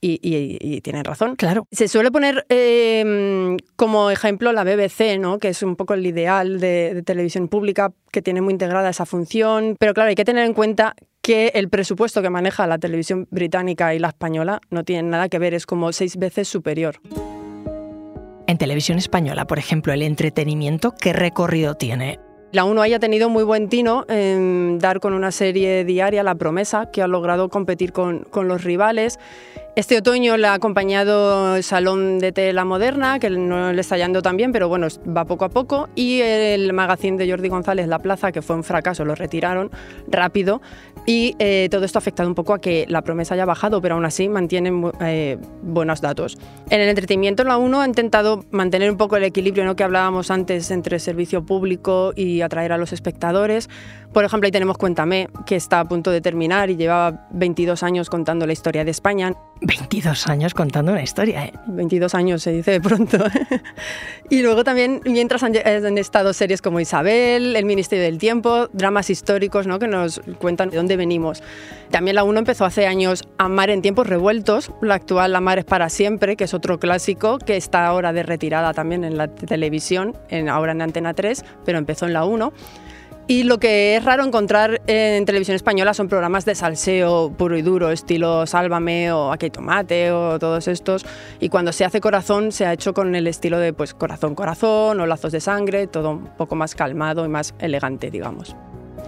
Y, 0.06 0.80
tienen 0.82 1.04
razón. 1.04 1.34
Claro. 1.36 1.66
Se 1.72 1.88
suele 1.88 2.10
poner 2.10 2.44
em, 2.50 3.56
como 3.76 4.10
ejemplo 4.10 4.52
la 4.52 4.62
BBC, 4.62 5.18
¿no? 5.18 5.38
que 5.38 5.48
es 5.48 5.62
un 5.62 5.76
poco 5.76 5.94
el 5.94 6.04
ideal 6.04 6.60
de, 6.60 7.02
televisión 7.06 7.48
pública, 7.48 7.90
que 8.12 8.20
tiene 8.20 8.42
muy 8.42 8.52
integrada 8.52 8.90
esa 8.90 9.06
función. 9.06 9.76
Pero 9.78 9.94
claro, 9.94 10.10
hay 10.10 10.14
que 10.14 10.26
tener 10.26 10.44
en 10.44 10.52
cuenta 10.52 10.94
que 11.24 11.52
el 11.54 11.70
presupuesto 11.70 12.20
que 12.20 12.28
maneja 12.28 12.66
la 12.66 12.76
televisión 12.76 13.26
británica 13.30 13.94
y 13.94 13.98
la 13.98 14.08
española 14.08 14.60
no 14.68 14.84
tienen 14.84 15.08
nada 15.08 15.30
que 15.30 15.38
ver, 15.38 15.54
es 15.54 15.64
como 15.64 15.90
seis 15.90 16.18
veces 16.18 16.48
superior. 16.48 16.96
En 18.46 18.58
televisión 18.58 18.98
española, 18.98 19.46
por 19.46 19.58
ejemplo, 19.58 19.94
el 19.94 20.02
entretenimiento, 20.02 20.92
¿qué 20.92 21.14
recorrido 21.14 21.76
tiene? 21.76 22.20
La 22.52 22.64
1 22.64 22.82
haya 22.82 22.98
tenido 22.98 23.30
muy 23.30 23.42
buen 23.42 23.70
tino 23.70 24.04
en 24.10 24.78
dar 24.78 25.00
con 25.00 25.14
una 25.14 25.32
serie 25.32 25.86
diaria, 25.86 26.22
La 26.22 26.34
Promesa, 26.34 26.90
que 26.90 27.00
ha 27.00 27.08
logrado 27.08 27.48
competir 27.48 27.92
con, 27.92 28.24
con 28.24 28.46
los 28.46 28.62
rivales 28.62 29.18
este 29.76 29.98
otoño 29.98 30.36
le 30.36 30.46
ha 30.46 30.54
acompañado 30.54 31.56
el 31.56 31.64
Salón 31.64 32.20
de 32.20 32.30
Tela 32.30 32.64
Moderna, 32.64 33.18
que 33.18 33.28
no 33.28 33.72
le 33.72 33.80
está 33.80 33.96
yendo 33.96 34.22
tan 34.22 34.36
bien, 34.36 34.52
pero 34.52 34.68
bueno, 34.68 34.86
va 35.04 35.24
poco 35.24 35.44
a 35.44 35.48
poco. 35.48 35.88
Y 35.96 36.20
el 36.20 36.72
magazine 36.72 37.16
de 37.16 37.28
Jordi 37.28 37.48
González, 37.48 37.88
La 37.88 37.98
Plaza, 37.98 38.30
que 38.30 38.40
fue 38.40 38.54
un 38.54 38.62
fracaso, 38.62 39.04
lo 39.04 39.16
retiraron 39.16 39.72
rápido. 40.06 40.62
Y 41.06 41.34
eh, 41.38 41.68
todo 41.70 41.84
esto 41.84 41.98
ha 41.98 42.00
afectado 42.00 42.28
un 42.28 42.36
poco 42.36 42.54
a 42.54 42.60
que 42.60 42.86
la 42.88 43.02
promesa 43.02 43.34
haya 43.34 43.44
bajado, 43.44 43.82
pero 43.82 43.96
aún 43.96 44.04
así 44.04 44.28
mantienen 44.28 44.90
eh, 45.00 45.38
buenos 45.62 46.00
datos. 46.00 46.38
En 46.70 46.80
el 46.80 46.88
entretenimiento, 46.88 47.42
la 47.42 47.58
1 47.58 47.80
ha 47.80 47.86
intentado 47.86 48.44
mantener 48.52 48.90
un 48.90 48.96
poco 48.96 49.16
el 49.16 49.24
equilibrio 49.24 49.64
¿no? 49.64 49.76
que 49.76 49.82
hablábamos 49.82 50.30
antes 50.30 50.70
entre 50.70 50.98
servicio 51.00 51.44
público 51.44 52.12
y 52.14 52.40
atraer 52.42 52.72
a 52.72 52.78
los 52.78 52.92
espectadores. 52.92 53.68
Por 54.14 54.24
ejemplo, 54.24 54.46
ahí 54.46 54.52
tenemos 54.52 54.78
Cuéntame, 54.78 55.28
que 55.44 55.56
está 55.56 55.80
a 55.80 55.84
punto 55.86 56.12
de 56.12 56.20
terminar 56.20 56.70
y 56.70 56.76
lleva 56.76 57.26
22 57.32 57.82
años 57.82 58.08
contando 58.08 58.46
la 58.46 58.52
historia 58.52 58.84
de 58.84 58.92
España. 58.92 59.34
22 59.60 60.28
años 60.28 60.54
contando 60.54 60.92
una 60.92 61.02
historia, 61.02 61.46
¿eh? 61.46 61.52
22 61.66 62.14
años 62.14 62.40
se 62.40 62.52
dice 62.52 62.70
de 62.70 62.80
pronto. 62.88 63.18
y 64.30 64.42
luego 64.42 64.62
también, 64.62 65.00
mientras 65.04 65.42
han, 65.42 65.56
estado 65.98 66.32
series 66.32 66.62
como 66.62 66.78
Isabel, 66.78 67.56
El 67.56 67.64
Ministerio 67.64 68.04
del 68.04 68.18
Tiempo, 68.18 68.68
dramas 68.72 69.10
históricos 69.10 69.66
¿no? 69.66 69.80
que 69.80 69.88
nos 69.88 70.20
cuentan 70.38 70.70
de 70.70 70.76
dónde 70.76 70.96
venimos. 70.96 71.42
También 71.90 72.14
la 72.14 72.22
1 72.22 72.38
empezó 72.38 72.64
hace 72.64 72.86
años 72.86 73.24
Amar 73.38 73.70
en 73.70 73.82
tiempos 73.82 74.06
revueltos, 74.06 74.70
la 74.80 74.94
actual 74.94 75.34
Amar 75.34 75.58
es 75.58 75.64
para 75.64 75.88
siempre, 75.88 76.36
que 76.36 76.44
es 76.44 76.54
otro 76.54 76.78
clásico 76.78 77.38
que 77.38 77.56
está 77.56 77.84
ahora 77.84 78.12
de 78.12 78.22
retirada 78.22 78.74
también 78.74 79.02
en 79.02 79.16
la 79.16 79.26
televisión, 79.26 80.16
en, 80.28 80.48
ahora 80.48 80.70
en 80.70 80.82
Antena 80.82 81.14
3, 81.14 81.44
pero 81.64 81.78
empezó 81.78 82.06
en 82.06 82.12
la 82.12 82.24
1. 82.24 82.52
Y 83.26 83.44
lo 83.44 83.58
que 83.58 83.96
es 83.96 84.04
raro 84.04 84.22
encontrar 84.22 84.82
en 84.86 85.24
televisión 85.24 85.54
española 85.54 85.94
son 85.94 86.08
programas 86.08 86.44
de 86.44 86.54
salseo 86.54 87.32
puro 87.32 87.56
y 87.56 87.62
duro, 87.62 87.90
estilo 87.90 88.46
Sálvame 88.46 89.12
o 89.12 89.32
Aquí 89.32 89.48
tomate 89.48 90.12
o 90.12 90.38
todos 90.38 90.68
estos. 90.68 91.06
Y 91.40 91.48
cuando 91.48 91.72
se 91.72 91.86
hace 91.86 92.02
corazón, 92.02 92.52
se 92.52 92.66
ha 92.66 92.72
hecho 92.74 92.92
con 92.92 93.14
el 93.14 93.26
estilo 93.26 93.58
de 93.58 93.72
pues 93.72 93.94
corazón, 93.94 94.34
corazón 94.34 95.00
o 95.00 95.06
lazos 95.06 95.32
de 95.32 95.40
sangre, 95.40 95.86
todo 95.86 96.10
un 96.10 96.36
poco 96.36 96.54
más 96.54 96.74
calmado 96.74 97.24
y 97.24 97.28
más 97.28 97.54
elegante, 97.58 98.10
digamos. 98.10 98.54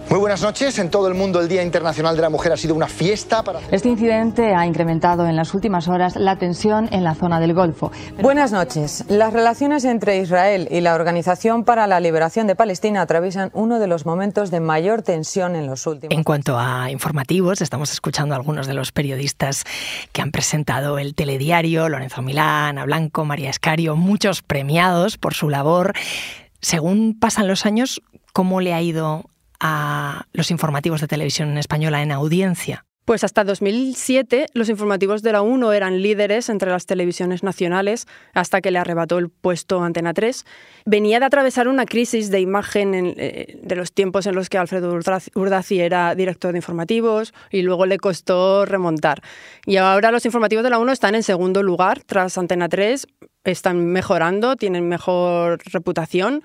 Muy 0.09 0.19
buenas 0.19 0.41
noches. 0.41 0.79
En 0.79 0.89
todo 0.89 1.09
el 1.09 1.15
mundo 1.15 1.41
el 1.41 1.49
Día 1.49 1.63
Internacional 1.63 2.15
de 2.15 2.21
la 2.21 2.29
Mujer 2.29 2.53
ha 2.53 2.57
sido 2.57 2.73
una 2.73 2.87
fiesta 2.87 3.43
para... 3.43 3.59
Este 3.71 3.89
incidente 3.89 4.55
ha 4.55 4.65
incrementado 4.65 5.27
en 5.27 5.35
las 5.35 5.53
últimas 5.53 5.89
horas 5.89 6.15
la 6.15 6.37
tensión 6.37 6.87
en 6.93 7.03
la 7.03 7.13
zona 7.13 7.41
del 7.41 7.53
Golfo. 7.53 7.91
Buenas 8.21 8.53
noches. 8.53 9.03
Las 9.09 9.33
relaciones 9.33 9.83
entre 9.83 10.19
Israel 10.19 10.69
y 10.71 10.79
la 10.79 10.95
Organización 10.95 11.65
para 11.65 11.87
la 11.87 11.99
Liberación 11.99 12.47
de 12.47 12.55
Palestina 12.55 13.01
atraviesan 13.01 13.51
uno 13.53 13.79
de 13.79 13.87
los 13.87 14.05
momentos 14.05 14.49
de 14.49 14.61
mayor 14.61 15.01
tensión 15.01 15.57
en 15.57 15.67
los 15.67 15.85
últimos 15.85 16.15
En 16.15 16.23
cuanto 16.23 16.57
a 16.57 16.89
informativos, 16.89 17.61
estamos 17.61 17.91
escuchando 17.91 18.33
a 18.33 18.37
algunos 18.37 18.65
de 18.65 18.75
los 18.75 18.93
periodistas 18.93 19.65
que 20.13 20.21
han 20.21 20.31
presentado 20.31 20.99
el 20.99 21.15
telediario, 21.15 21.89
Lorenzo 21.89 22.21
Milán, 22.21 22.77
A 22.77 22.85
Blanco, 22.85 23.25
María 23.25 23.49
Escario, 23.49 23.97
muchos 23.97 24.41
premiados 24.41 25.17
por 25.17 25.33
su 25.33 25.49
labor. 25.49 25.91
Según 26.61 27.17
pasan 27.19 27.49
los 27.49 27.65
años, 27.65 28.01
¿cómo 28.31 28.61
le 28.61 28.73
ha 28.73 28.81
ido 28.81 29.25
a 29.59 30.25
los 30.33 30.51
informativos 30.51 31.01
de 31.01 31.07
televisión 31.07 31.57
española 31.57 32.01
en 32.01 32.11
audiencia? 32.11 32.85
Pues 33.07 33.23
hasta 33.23 33.45
2007 33.45 34.47
los 34.53 34.67
informativos 34.67 35.23
de 35.23 35.31
la 35.31 35.41
1 35.41 35.71
eran 35.71 36.01
líderes 36.01 36.49
entre 36.49 36.69
las 36.69 36.85
televisiones 36.85 37.41
nacionales 37.41 38.05
hasta 38.33 38.59
que 38.59 38.69
le 38.69 38.79
arrebató 38.79 39.17
el 39.17 39.29
puesto 39.29 39.81
Antena 39.81 40.13
3. 40.13 40.43
Venía 40.85 41.21
de 41.21 41.25
atravesar 41.25 41.69
una 41.69 41.85
crisis 41.85 42.31
de 42.31 42.41
imagen 42.41 43.13
eh, 43.15 43.61
de 43.63 43.75
los 43.77 43.93
tiempos 43.93 44.25
en 44.25 44.35
los 44.35 44.49
que 44.49 44.57
Alfredo 44.57 44.93
Urdaci 45.35 45.79
era 45.79 46.15
director 46.15 46.51
de 46.51 46.57
informativos 46.57 47.33
y 47.49 47.61
luego 47.61 47.85
le 47.85 47.97
costó 47.97 48.65
remontar. 48.65 49.21
Y 49.65 49.77
ahora 49.77 50.11
los 50.11 50.25
informativos 50.25 50.65
de 50.65 50.71
la 50.71 50.77
1 50.77 50.91
están 50.91 51.15
en 51.15 51.23
segundo 51.23 51.63
lugar 51.63 52.01
tras 52.05 52.37
Antena 52.37 52.67
3, 52.67 53.07
están 53.51 53.85
mejorando, 53.87 54.55
tienen 54.55 54.87
mejor 54.87 55.59
reputación 55.71 56.43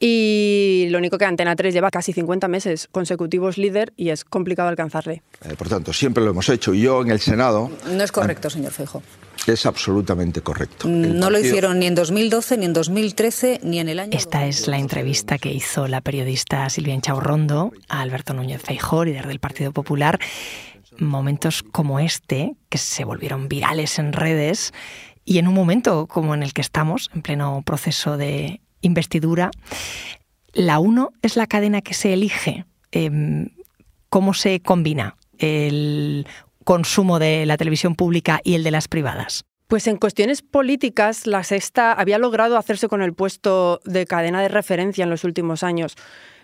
y 0.00 0.86
lo 0.90 0.98
único 0.98 1.18
que 1.18 1.24
Antena 1.24 1.56
3 1.56 1.74
lleva 1.74 1.90
casi 1.90 2.12
50 2.12 2.46
meses 2.46 2.88
consecutivos 2.90 3.58
líder 3.58 3.92
y 3.96 4.10
es 4.10 4.24
complicado 4.24 4.68
alcanzarle. 4.68 5.22
Eh, 5.44 5.54
por 5.58 5.68
tanto, 5.68 5.92
siempre 5.92 6.22
lo 6.22 6.30
hemos 6.30 6.48
hecho. 6.48 6.72
Y 6.72 6.82
yo 6.82 7.02
en 7.02 7.10
el 7.10 7.18
Senado... 7.18 7.70
No 7.90 8.04
es 8.04 8.12
correcto, 8.12 8.48
señor 8.48 8.70
Feijo. 8.70 9.02
Es 9.46 9.66
absolutamente 9.66 10.40
correcto. 10.40 10.88
no 10.88 11.30
lo 11.30 11.38
hicieron 11.38 11.78
ni 11.78 11.86
en 11.86 11.94
2012, 11.94 12.58
ni 12.58 12.66
en 12.66 12.72
2013, 12.72 13.60
ni 13.62 13.80
en 13.80 13.88
el 13.88 13.98
año. 13.98 14.16
Esta 14.16 14.46
es 14.46 14.68
la 14.68 14.78
entrevista 14.78 15.38
que 15.38 15.50
hizo 15.50 15.88
la 15.88 16.00
periodista 16.00 16.68
Silvia 16.70 16.94
Enchaurrondo 16.94 17.72
a 17.88 18.00
Alberto 18.00 18.34
Núñez 18.34 18.62
Feijóo, 18.62 19.04
líder 19.04 19.26
del 19.26 19.40
Partido 19.40 19.72
Popular. 19.72 20.20
Momentos 20.98 21.62
como 21.62 21.98
este, 21.98 22.54
que 22.68 22.78
se 22.78 23.04
volvieron 23.04 23.48
virales 23.48 23.98
en 23.98 24.12
redes, 24.12 24.72
Y 25.28 25.36
en 25.36 25.46
un 25.46 25.52
momento 25.52 26.06
como 26.06 26.34
en 26.34 26.42
el 26.42 26.54
que 26.54 26.62
estamos, 26.62 27.10
en 27.14 27.20
pleno 27.20 27.60
proceso 27.62 28.16
de 28.16 28.62
investidura, 28.80 29.50
la 30.54 30.78
1 30.78 31.10
es 31.20 31.36
la 31.36 31.46
cadena 31.46 31.82
que 31.82 31.92
se 31.92 32.14
elige. 32.14 32.64
Em, 32.92 33.50
¿Cómo 34.08 34.32
se 34.32 34.60
combina 34.60 35.18
el 35.36 36.26
consumo 36.64 37.18
de 37.18 37.44
la 37.44 37.58
televisión 37.58 37.94
pública 37.94 38.40
y 38.42 38.54
el 38.54 38.64
de 38.64 38.70
las 38.70 38.88
privadas? 38.88 39.44
Pues 39.66 39.86
en 39.86 39.98
cuestiones 39.98 40.40
políticas, 40.40 41.26
la 41.26 41.44
sexta 41.44 41.92
había 41.92 42.16
logrado 42.16 42.56
hacerse 42.56 42.88
con 42.88 43.02
el 43.02 43.12
puesto 43.12 43.80
de 43.84 44.06
cadena 44.06 44.40
de 44.40 44.48
referencia 44.48 45.04
en 45.04 45.10
los 45.10 45.24
últimos 45.24 45.62
años. 45.62 45.94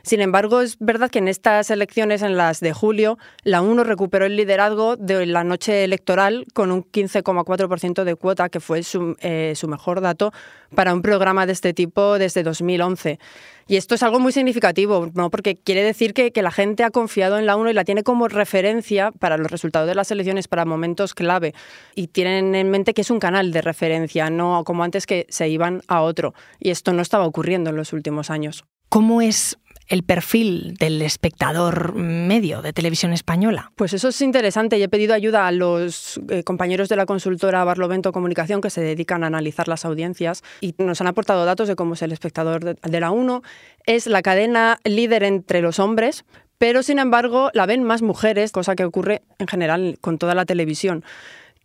Sin 0.04 0.20
embargo, 0.20 0.60
es 0.60 0.76
verdad 0.80 1.10
que 1.10 1.18
en 1.18 1.28
estas 1.28 1.70
elecciones, 1.70 2.20
en 2.20 2.36
las 2.36 2.60
de 2.60 2.74
julio, 2.74 3.16
la 3.42 3.62
1 3.62 3.84
recuperó 3.84 4.26
el 4.26 4.36
liderazgo 4.36 4.96
de 4.96 5.24
la 5.24 5.44
noche 5.44 5.82
electoral 5.82 6.44
con 6.52 6.70
un 6.70 6.84
15,4% 6.84 8.04
de 8.04 8.14
cuota, 8.14 8.50
que 8.50 8.60
fue 8.60 8.82
su, 8.82 9.16
eh, 9.20 9.54
su, 9.56 9.66
mejor 9.66 10.02
dato 10.02 10.30
para 10.74 10.92
un 10.92 11.00
programa 11.00 11.46
de 11.46 11.52
este 11.52 11.72
tipo 11.72 12.18
desde 12.18 12.42
2011. 12.42 13.18
Y 13.66 13.76
esto 13.76 13.94
es 13.94 14.02
algo 14.02 14.20
muy 14.20 14.30
significativo, 14.32 15.10
¿no? 15.14 15.30
porque 15.30 15.56
quiere 15.56 15.82
decir 15.82 16.12
que, 16.12 16.32
que 16.32 16.42
la 16.42 16.50
gente 16.50 16.84
ha 16.84 16.90
confiado 16.90 17.38
en 17.38 17.46
la 17.46 17.56
1 17.56 17.70
y 17.70 17.72
la 17.72 17.84
tiene 17.84 18.02
como 18.02 18.28
referencia 18.28 19.10
para 19.10 19.38
los 19.38 19.50
resultados 19.50 19.88
de 19.88 19.94
las 19.94 20.10
elecciones, 20.10 20.48
para 20.48 20.66
momentos 20.66 21.14
clave. 21.14 21.54
Y 21.94 22.08
tienen 22.08 22.54
en 22.54 22.68
mente 22.68 22.92
que 22.92 23.00
es 23.00 23.10
un 23.10 23.20
canal 23.20 23.52
de 23.52 23.62
referencia, 23.62 24.28
no 24.28 24.64
como 24.64 24.84
antes 24.84 25.06
que 25.06 25.24
se 25.30 25.48
iban 25.48 25.80
a 25.88 26.02
otro. 26.02 26.34
Y 26.60 26.68
esto 26.68 26.92
no 26.92 27.00
estaba 27.00 27.24
ocurriendo 27.24 27.70
en 27.70 27.76
los 27.76 27.94
últimos 27.94 28.28
años. 28.28 28.66
¿Cómo 28.90 29.22
es 29.22 29.58
el 29.88 30.02
perfil 30.02 30.74
del 30.78 31.02
espectador 31.02 31.94
medio 31.94 32.62
de 32.62 32.72
televisión 32.72 33.12
española? 33.12 33.72
Pues 33.76 33.92
eso 33.92 34.08
es 34.08 34.20
interesante 34.22 34.78
y 34.78 34.82
he 34.82 34.88
pedido 34.88 35.14
ayuda 35.14 35.46
a 35.46 35.52
los 35.52 36.20
eh, 36.28 36.42
compañeros 36.42 36.88
de 36.88 36.96
la 36.96 37.06
consultora 37.06 37.64
Barlovento 37.64 38.12
Comunicación 38.12 38.60
que 38.60 38.70
se 38.70 38.80
dedican 38.80 39.24
a 39.24 39.28
analizar 39.28 39.68
las 39.68 39.84
audiencias 39.84 40.42
y 40.60 40.74
nos 40.78 41.00
han 41.00 41.06
aportado 41.06 41.44
datos 41.44 41.68
de 41.68 41.76
cómo 41.76 41.94
es 41.94 42.02
el 42.02 42.12
espectador 42.12 42.64
de, 42.64 42.74
de 42.74 43.00
la 43.00 43.10
1. 43.10 43.42
Es 43.86 44.06
la 44.06 44.22
cadena 44.22 44.78
líder 44.84 45.22
entre 45.22 45.60
los 45.60 45.78
hombres, 45.78 46.24
pero 46.58 46.82
sin 46.82 46.98
embargo 46.98 47.50
la 47.52 47.66
ven 47.66 47.82
más 47.82 48.02
mujeres, 48.02 48.52
cosa 48.52 48.74
que 48.76 48.84
ocurre 48.84 49.22
en 49.38 49.46
general 49.46 49.98
con 50.00 50.18
toda 50.18 50.34
la 50.34 50.44
televisión. 50.44 51.04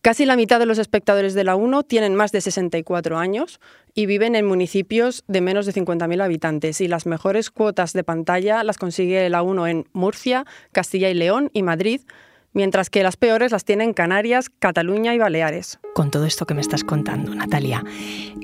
Casi 0.02 0.26
la 0.26 0.38
mitad 0.38 0.60
de 0.60 0.66
los 0.66 0.78
espectadores 0.78 1.34
de 1.34 1.44
la 1.44 1.58
1 1.58 1.84
tienen 1.84 2.16
más 2.16 2.32
de 2.32 2.40
64 2.40 3.18
años 3.18 3.60
y 3.94 4.06
viven 4.06 4.36
en 4.36 4.46
municipios 4.46 5.26
de 5.28 5.42
menos 5.42 5.66
de 5.66 5.74
50.000 5.74 6.24
habitantes. 6.24 6.80
Y 6.80 6.88
las 6.88 7.06
mejores 7.06 7.50
cuotas 7.50 7.92
de 7.92 8.06
pantalla 8.06 8.64
las 8.64 8.78
consigue 8.78 9.30
la 9.30 9.42
1 9.42 9.68
en 9.68 9.88
Murcia, 9.92 10.46
Castilla 10.72 11.10
y 11.10 11.16
León 11.16 11.50
y 11.52 11.64
Madrid, 11.64 12.00
mientras 12.54 12.90
que 12.90 13.04
las 13.04 13.18
peores 13.18 13.52
las 13.52 13.66
tienen 13.66 13.94
Canarias, 13.94 14.50
Cataluña 14.50 15.14
y 15.14 15.20
Baleares. 15.20 15.80
Con 15.94 16.12
todo 16.12 16.26
esto 16.26 16.46
que 16.46 16.54
me 16.54 16.62
estás 16.62 16.84
contando, 16.84 17.34
Natalia, 17.36 17.84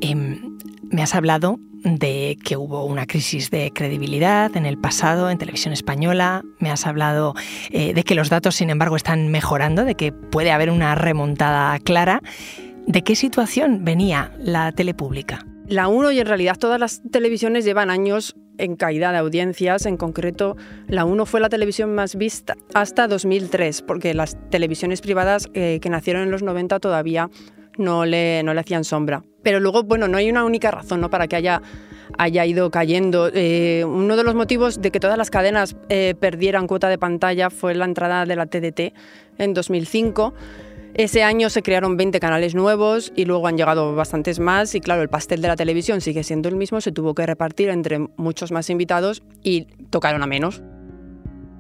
eh, 0.01 0.15
me 0.15 1.01
has 1.01 1.15
hablado 1.15 1.59
de 1.83 2.37
que 2.43 2.57
hubo 2.57 2.85
una 2.85 3.05
crisis 3.05 3.51
de 3.51 3.71
credibilidad 3.71 4.55
en 4.57 4.65
el 4.65 4.77
pasado 4.77 5.29
en 5.29 5.37
televisión 5.37 5.71
española, 5.73 6.43
me 6.59 6.71
has 6.71 6.87
hablado 6.87 7.35
eh, 7.69 7.93
de 7.93 8.03
que 8.03 8.15
los 8.15 8.29
datos, 8.29 8.55
sin 8.55 8.69
embargo, 8.69 8.95
están 8.95 9.29
mejorando, 9.29 9.85
de 9.85 9.95
que 9.95 10.11
puede 10.11 10.51
haber 10.51 10.71
una 10.71 10.95
remontada 10.95 11.77
clara. 11.79 12.21
¿De 12.87 13.03
qué 13.03 13.15
situación 13.15 13.85
venía 13.85 14.31
la 14.39 14.71
tele 14.71 14.93
pública? 14.93 15.45
La 15.67 15.87
1 15.87 16.11
y 16.11 16.19
en 16.19 16.27
realidad 16.27 16.57
todas 16.57 16.79
las 16.79 17.01
televisiones 17.11 17.65
llevan 17.65 17.89
años 17.89 18.35
en 18.57 18.75
caída 18.75 19.11
de 19.11 19.17
audiencias. 19.17 19.85
En 19.85 19.97
concreto, 19.97 20.55
la 20.87 21.05
1 21.05 21.25
fue 21.25 21.39
la 21.39 21.49
televisión 21.49 21.93
más 21.93 22.15
vista 22.15 22.55
hasta 22.73 23.07
2003, 23.07 23.81
porque 23.81 24.13
las 24.13 24.37
televisiones 24.49 25.01
privadas 25.01 25.49
eh, 25.53 25.79
que 25.81 25.89
nacieron 25.89 26.23
en 26.23 26.31
los 26.31 26.43
90 26.43 26.79
todavía 26.79 27.29
no 27.77 28.05
le, 28.05 28.43
no 28.43 28.53
le 28.53 28.59
hacían 28.59 28.83
sombra. 28.83 29.23
Pero 29.43 29.59
luego, 29.59 29.83
bueno, 29.83 30.07
no 30.07 30.17
hay 30.17 30.29
una 30.29 30.45
única 30.45 30.71
razón 30.71 31.01
¿no? 31.01 31.09
para 31.09 31.27
que 31.27 31.35
haya, 31.35 31.61
haya 32.17 32.45
ido 32.45 32.71
cayendo. 32.71 33.29
Eh, 33.33 33.83
uno 33.85 34.15
de 34.15 34.23
los 34.23 34.35
motivos 34.35 34.81
de 34.81 34.91
que 34.91 34.99
todas 34.99 35.17
las 35.17 35.29
cadenas 35.29 35.75
eh, 35.89 36.15
perdieran 36.19 36.67
cuota 36.67 36.89
de 36.89 36.97
pantalla 36.97 37.49
fue 37.49 37.75
la 37.75 37.85
entrada 37.85 38.25
de 38.25 38.35
la 38.35 38.45
TDT 38.45 38.93
en 39.37 39.53
2005. 39.53 40.33
Ese 40.97 41.23
año 41.23 41.49
se 41.49 41.61
crearon 41.61 41.97
20 41.97 42.21
canales 42.21 42.55
nuevos 42.55 43.11
y 43.17 43.25
luego 43.25 43.47
han 43.47 43.57
llegado 43.57 43.93
bastantes 43.95 44.39
más 44.39 44.75
y 44.75 44.79
claro, 44.79 45.01
el 45.01 45.09
pastel 45.09 45.41
de 45.41 45.49
la 45.49 45.57
televisión 45.57 45.99
sigue 45.99 46.23
siendo 46.23 46.47
el 46.47 46.55
mismo, 46.55 46.79
se 46.79 46.93
tuvo 46.93 47.13
que 47.13 47.25
repartir 47.25 47.67
entre 47.67 47.99
muchos 48.15 48.53
más 48.53 48.69
invitados 48.69 49.21
y 49.43 49.65
tocaron 49.89 50.23
a 50.23 50.25
menos. 50.25 50.63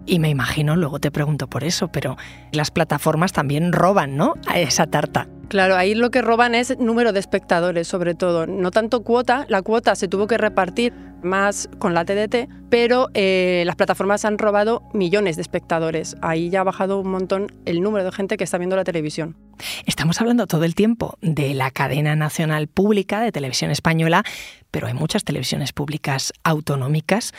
Y 0.05 0.19
me 0.19 0.29
imagino, 0.29 0.77
luego 0.77 0.99
te 0.99 1.11
pregunto 1.11 1.49
por 1.49 1.65
eso, 1.65 1.89
pero 1.89 2.15
las 2.53 2.71
plataformas 2.71 3.33
también 3.33 3.73
roban, 3.73 4.15
¿no? 4.15 4.35
A 4.47 4.57
esa 4.57 4.87
tarta. 4.87 5.27
Claro, 5.47 5.75
ahí 5.75 5.93
lo 5.93 6.09
que 6.09 6.21
roban 6.21 6.55
es 6.55 6.77
número 6.79 7.13
de 7.13 7.19
espectadores, 7.19 7.87
sobre 7.87 8.15
todo. 8.15 8.47
No 8.47 8.71
tanto 8.71 9.03
cuota, 9.03 9.45
la 9.47 9.61
cuota 9.61 9.95
se 9.95 10.07
tuvo 10.07 10.27
que 10.27 10.37
repartir 10.37 10.93
más 11.21 11.69
con 11.79 11.93
la 11.93 12.05
TDT, 12.05 12.49
pero 12.69 13.09
eh, 13.13 13.63
las 13.65 13.75
plataformas 13.75 14.25
han 14.25 14.37
robado 14.37 14.83
millones 14.93 15.35
de 15.35 15.41
espectadores. 15.41 16.15
Ahí 16.21 16.49
ya 16.49 16.61
ha 16.61 16.63
bajado 16.63 16.99
un 16.99 17.09
montón 17.09 17.51
el 17.65 17.81
número 17.81 18.05
de 18.05 18.11
gente 18.11 18.37
que 18.37 18.43
está 18.43 18.57
viendo 18.57 18.75
la 18.75 18.83
televisión. 18.83 19.35
Estamos 19.85 20.19
hablando 20.21 20.47
todo 20.47 20.63
el 20.63 20.75
tiempo 20.75 21.17
de 21.21 21.53
la 21.53 21.71
cadena 21.71 22.15
nacional 22.15 22.67
pública 22.67 23.21
de 23.21 23.31
televisión 23.31 23.71
española, 23.71 24.23
pero 24.71 24.87
hay 24.87 24.93
muchas 24.93 25.23
televisiones 25.23 25.73
públicas 25.73 26.33
autonómicas. 26.43 27.33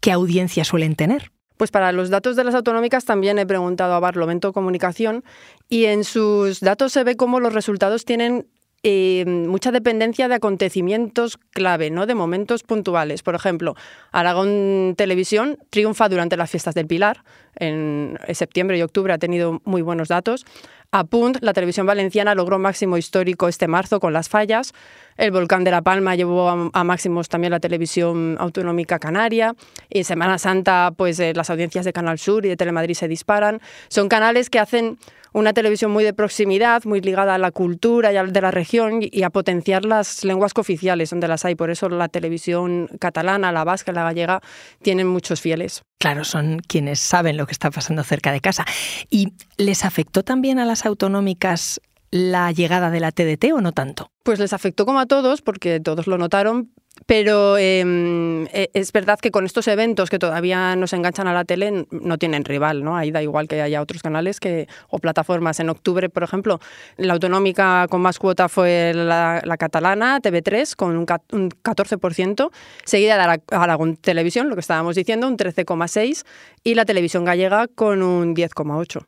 ¿Qué 0.00 0.12
audiencia 0.12 0.64
suelen 0.64 0.96
tener? 0.96 1.33
Pues 1.56 1.70
para 1.70 1.92
los 1.92 2.10
datos 2.10 2.36
de 2.36 2.44
las 2.44 2.54
autonómicas 2.54 3.04
también 3.04 3.38
he 3.38 3.46
preguntado 3.46 3.94
a 3.94 4.00
Barlovento 4.00 4.52
Comunicación 4.52 5.24
y 5.68 5.84
en 5.84 6.04
sus 6.04 6.60
datos 6.60 6.92
se 6.92 7.04
ve 7.04 7.16
cómo 7.16 7.38
los 7.40 7.54
resultados 7.54 8.04
tienen 8.04 8.46
eh, 8.86 9.24
mucha 9.26 9.72
dependencia 9.72 10.28
de 10.28 10.34
acontecimientos 10.34 11.38
clave, 11.52 11.90
¿no? 11.90 12.04
de 12.04 12.14
momentos 12.14 12.62
puntuales. 12.64 13.22
Por 13.22 13.34
ejemplo, 13.34 13.74
Aragón 14.12 14.94
Televisión 14.98 15.58
triunfa 15.70 16.10
durante 16.10 16.36
las 16.36 16.50
fiestas 16.50 16.74
del 16.74 16.86
Pilar. 16.86 17.24
En 17.56 18.18
septiembre 18.34 18.76
y 18.76 18.82
octubre 18.82 19.14
ha 19.14 19.18
tenido 19.18 19.62
muy 19.64 19.80
buenos 19.80 20.08
datos. 20.08 20.44
Apunt, 20.90 21.38
la 21.40 21.54
televisión 21.54 21.86
valenciana 21.86 22.34
logró 22.34 22.58
máximo 22.58 22.98
histórico 22.98 23.48
este 23.48 23.68
marzo 23.68 24.00
con 24.00 24.12
las 24.12 24.28
fallas. 24.28 24.74
El 25.16 25.30
volcán 25.30 25.64
de 25.64 25.70
La 25.70 25.82
Palma 25.82 26.14
llevó 26.14 26.48
a, 26.48 26.84
máximos 26.84 27.28
también 27.28 27.50
la 27.50 27.60
televisión 27.60 28.36
autonómica 28.38 28.98
canaria. 28.98 29.54
Y 29.88 29.98
en 29.98 30.04
Semana 30.04 30.38
Santa, 30.38 30.92
pues 30.96 31.18
eh, 31.20 31.32
las 31.34 31.50
audiencias 31.50 31.84
de 31.84 31.92
Canal 31.92 32.18
Sur 32.18 32.44
y 32.46 32.48
de 32.48 32.56
Telemadrid 32.56 32.94
se 32.94 33.08
disparan. 33.08 33.60
Son 33.88 34.08
canales 34.08 34.50
que 34.50 34.58
hacen 34.58 34.98
una 35.32 35.52
televisión 35.52 35.90
muy 35.90 36.04
de 36.04 36.12
proximidad, 36.12 36.84
muy 36.84 37.00
ligada 37.00 37.34
a 37.34 37.38
la 37.38 37.50
cultura 37.50 38.12
y 38.12 38.30
de 38.30 38.40
la 38.40 38.52
región 38.52 39.00
y 39.02 39.22
a 39.24 39.30
potenciar 39.30 39.84
las 39.84 40.24
lenguas 40.24 40.54
cooficiales 40.54 41.10
donde 41.10 41.26
las 41.26 41.44
hay. 41.44 41.56
Por 41.56 41.70
eso 41.70 41.88
la 41.88 42.08
televisión 42.08 42.88
catalana, 43.00 43.50
la 43.50 43.64
vasca, 43.64 43.92
la 43.92 44.04
gallega 44.04 44.40
tienen 44.80 45.08
muchos 45.08 45.40
fieles. 45.40 45.82
Claro, 45.98 46.24
son 46.24 46.60
quienes 46.60 47.00
saben 47.00 47.36
lo 47.36 47.46
que 47.46 47.52
está 47.52 47.70
pasando 47.70 48.04
cerca 48.04 48.30
de 48.30 48.40
casa. 48.40 48.64
¿Y 49.10 49.32
les 49.56 49.84
afectó 49.84 50.22
también 50.22 50.60
a 50.60 50.64
las 50.64 50.86
autonómicas 50.86 51.80
la 52.14 52.52
llegada 52.52 52.92
de 52.92 53.00
la 53.00 53.10
TDT 53.10 53.52
o 53.52 53.60
no 53.60 53.72
tanto? 53.72 54.12
Pues 54.22 54.38
les 54.38 54.52
afectó 54.52 54.86
como 54.86 55.00
a 55.00 55.06
todos, 55.06 55.42
porque 55.42 55.80
todos 55.80 56.06
lo 56.06 56.16
notaron, 56.16 56.70
pero 57.06 57.58
em, 57.58 58.46
e, 58.52 58.70
es 58.72 58.92
verdad 58.92 59.18
que 59.18 59.32
con 59.32 59.44
estos 59.44 59.66
eventos 59.66 60.10
que 60.10 60.20
todavía 60.20 60.76
nos 60.76 60.92
enganchan 60.92 61.26
a 61.26 61.32
la 61.32 61.44
tele 61.44 61.88
no 61.90 62.16
tienen 62.16 62.44
rival, 62.44 62.84
¿no? 62.84 62.96
Ahí 62.96 63.10
da 63.10 63.20
igual 63.20 63.48
que 63.48 63.60
haya 63.60 63.82
otros 63.82 64.00
canales 64.00 64.38
que, 64.38 64.68
o 64.90 65.00
plataformas. 65.00 65.58
En 65.58 65.70
octubre, 65.70 66.08
por 66.08 66.22
ejemplo, 66.22 66.60
la 66.98 67.14
autonómica 67.14 67.88
con 67.90 68.00
más 68.00 68.20
cuota 68.20 68.48
fue 68.48 68.92
la, 68.94 69.42
catalana, 69.58 70.20
TV3, 70.20 70.76
con 70.76 70.96
un, 70.96 71.06
14%, 71.06 72.50
seguida 72.84 73.18
de 73.18 73.40
Aragón 73.50 73.96
Televisión, 73.96 74.48
lo 74.48 74.54
que 74.54 74.60
estábamos 74.60 74.94
diciendo, 74.94 75.26
un 75.26 75.36
13,6%, 75.36 76.24
y 76.62 76.76
la 76.76 76.84
televisión 76.84 77.24
gallega 77.24 77.66
con 77.66 78.04
un 78.04 78.36
10,8%. 78.36 79.04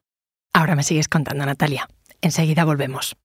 Ahora 0.52 0.74
me 0.74 0.82
sigues 0.82 1.06
contando, 1.06 1.46
Natalia. 1.46 1.86
Enseguida 2.20 2.64
volvemos. 2.64 3.16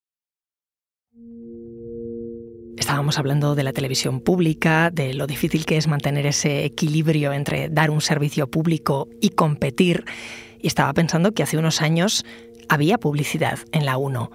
Estábamos 2.77 3.19
hablando 3.19 3.55
de 3.55 3.63
la 3.63 3.73
televisión 3.73 4.21
pública, 4.21 4.89
de 4.91 5.13
lo 5.13 5.27
difícil 5.27 5.65
que 5.65 5.77
es 5.77 5.87
mantener 5.87 6.25
ese 6.25 6.65
equilibrio 6.65 7.31
entre 7.31 7.69
dar 7.69 7.89
un 7.89 8.01
servicio 8.01 8.49
público 8.49 9.07
y 9.21 9.29
competir. 9.29 10.03
Y 10.59 10.67
estaba 10.67 10.93
pensando 10.93 11.31
que 11.31 11.43
hace 11.43 11.57
unos 11.57 11.81
años 11.81 12.25
había 12.69 12.97
publicidad 12.97 13.59
en 13.71 13.85
la 13.85 13.97
1. 13.97 14.31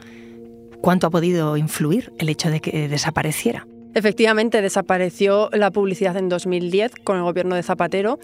¿Cuánto 0.81 1.09
ha 1.09 1.11
podido 1.11 1.57
influir 1.57 2.13
el 2.19 2.29
hecho 2.29 2.51
de 2.51 2.61
que 2.61 2.89
desapareciera? 2.89 3.67
Efectivamente, 3.95 4.61
desapareció 4.61 5.49
la 5.53 5.71
publicidad 5.71 6.17
en 6.19 6.29
2010 6.29 6.93
con 7.03 7.17
el 7.17 7.23
gobierno 7.23 7.57
de 7.57 7.63
Zapatero 7.63 8.19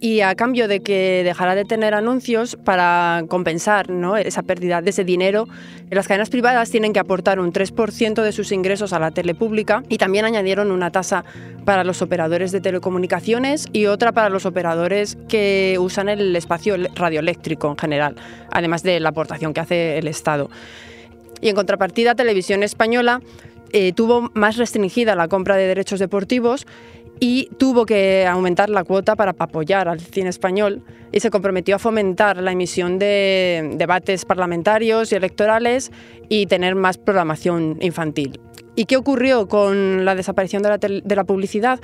y 0.00 0.22
a 0.22 0.34
cambio 0.34 0.66
de 0.66 0.80
que 0.80 1.22
dejara 1.24 1.54
de 1.54 1.66
tener 1.66 1.92
anuncios 1.92 2.56
para 2.56 3.22
compensar 3.28 3.88
esa 4.24 4.42
pérdida 4.42 4.80
de 4.80 4.90
ese 4.90 5.04
dinero, 5.04 5.46
las 5.90 6.08
cadenas 6.08 6.30
privadas 6.30 6.70
tienen 6.70 6.94
que 6.94 7.00
aportar 7.00 7.38
un 7.38 7.52
3% 7.52 8.22
de 8.22 8.32
sus 8.32 8.50
ingresos 8.50 8.94
a 8.94 8.98
la 8.98 9.10
tele 9.10 9.34
pública 9.34 9.82
y 9.90 9.98
también 9.98 10.24
añadieron 10.24 10.70
una 10.70 10.90
tasa 10.90 11.24
para 11.66 11.84
los 11.84 12.00
operadores 12.00 12.50
de 12.50 12.62
telecomunicaciones 12.62 13.66
y 13.72 13.86
otra 13.86 14.12
para 14.12 14.30
los 14.30 14.46
operadores 14.46 15.18
que 15.28 15.76
usan 15.78 16.08
el 16.08 16.34
espacio 16.34 16.76
radioeléctrico 16.94 17.68
en 17.68 17.76
general, 17.76 18.16
además 18.50 18.82
de 18.82 19.00
la 19.00 19.10
aportación 19.10 19.52
que 19.52 19.60
hace 19.60 19.98
el 19.98 20.08
Estado. 20.08 20.48
Y 21.42 21.50
en 21.50 21.54
contrapartida, 21.54 22.14
Televisión 22.14 22.62
Española 22.62 23.20
eh, 23.72 23.92
tuvo 23.92 24.30
más 24.34 24.56
restringida 24.56 25.14
la 25.14 25.28
compra 25.28 25.56
de 25.56 25.66
derechos 25.66 26.00
deportivos 26.00 26.66
y 27.20 27.50
tuvo 27.58 27.84
que 27.84 28.26
aumentar 28.26 28.70
la 28.70 28.82
cuota 28.82 29.14
para 29.14 29.34
apoyar 29.38 29.88
al 29.88 30.00
cine 30.00 30.30
español 30.30 30.82
y 31.12 31.20
se 31.20 31.30
comprometió 31.30 31.76
a 31.76 31.78
fomentar 31.78 32.38
la 32.38 32.52
emisión 32.52 32.98
de 32.98 33.74
debates 33.74 34.24
parlamentarios 34.24 35.12
y 35.12 35.16
electorales 35.16 35.92
y 36.30 36.46
tener 36.46 36.74
más 36.74 36.96
programación 36.96 37.76
infantil. 37.82 38.40
¿Y 38.74 38.86
qué 38.86 38.96
ocurrió 38.96 39.48
con 39.48 40.06
la 40.06 40.14
desaparición 40.14 40.62
de 40.62 41.02
la, 41.14 41.24
publicidad? 41.24 41.78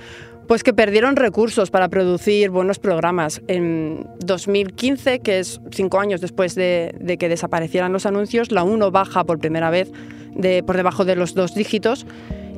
Pues 0.49 0.63
que 0.63 0.73
perdieron 0.73 1.17
recursos 1.17 1.71
para 1.71 1.89
producir 1.89 2.49
buenos 2.49 2.79
programas. 2.79 3.43
En 3.49 4.07
2015, 4.21 5.19
que 5.19 5.41
es 5.41 5.61
cinco 5.73 6.01
años 6.01 6.23
después 6.23 6.55
de, 6.55 6.95
de 6.99 7.19
que 7.19 7.29
desaparecieran 7.29 7.93
los 7.93 8.07
anuncios, 8.07 8.53
la 8.53 8.63
1 8.63 8.91
baja 8.91 9.25
por 9.25 9.39
primera 9.39 9.69
vez 9.69 9.93
de, 10.35 10.63
por 10.63 10.77
debajo 10.77 11.05
de 11.05 11.17
los 11.17 11.35
dos 11.35 11.55
dígitos 11.55 12.07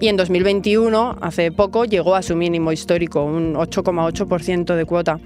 y 0.01 0.09
en 0.09 0.17
2021, 0.17 1.17
hace 1.21 1.51
poco, 1.53 1.85
llegó 1.85 2.15
a 2.15 2.23
su 2.23 2.37
mínimo 2.37 2.73
histórico, 2.73 3.25
un 3.25 3.55
8,8% 3.55 4.77
de 4.77 4.85
cuota. 4.85 5.21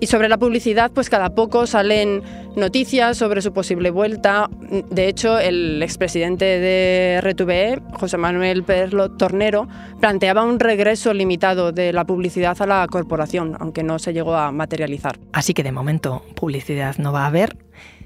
Y 0.00 0.06
sobre 0.06 0.28
la 0.28 0.38
publicidad, 0.38 0.92
pues 0.92 1.10
cada 1.10 1.30
poco 1.30 1.66
salen 1.66 2.22
noticias 2.54 3.16
sobre 3.16 3.42
su 3.42 3.52
posible 3.52 3.90
vuelta. 3.90 4.48
De 4.90 5.08
hecho, 5.08 5.40
el 5.40 5.82
expresidente 5.82 6.44
de 6.44 7.20
RTVE, 7.20 7.82
José 7.98 8.16
Manuel 8.16 8.62
Perlo 8.62 9.10
Tornero, 9.10 9.66
planteaba 9.98 10.44
un 10.44 10.60
regreso 10.60 11.12
limitado 11.12 11.72
de 11.72 11.92
la 11.92 12.04
publicidad 12.04 12.56
a 12.62 12.66
la 12.66 12.86
corporación, 12.88 13.56
aunque 13.58 13.82
no 13.82 13.98
se 13.98 14.12
llegó 14.12 14.36
a 14.36 14.52
materializar. 14.52 15.18
Así 15.32 15.52
que 15.52 15.64
de 15.64 15.72
momento 15.72 16.22
publicidad 16.36 16.96
no 16.98 17.12
va 17.12 17.24
a 17.24 17.26
haber, 17.26 17.56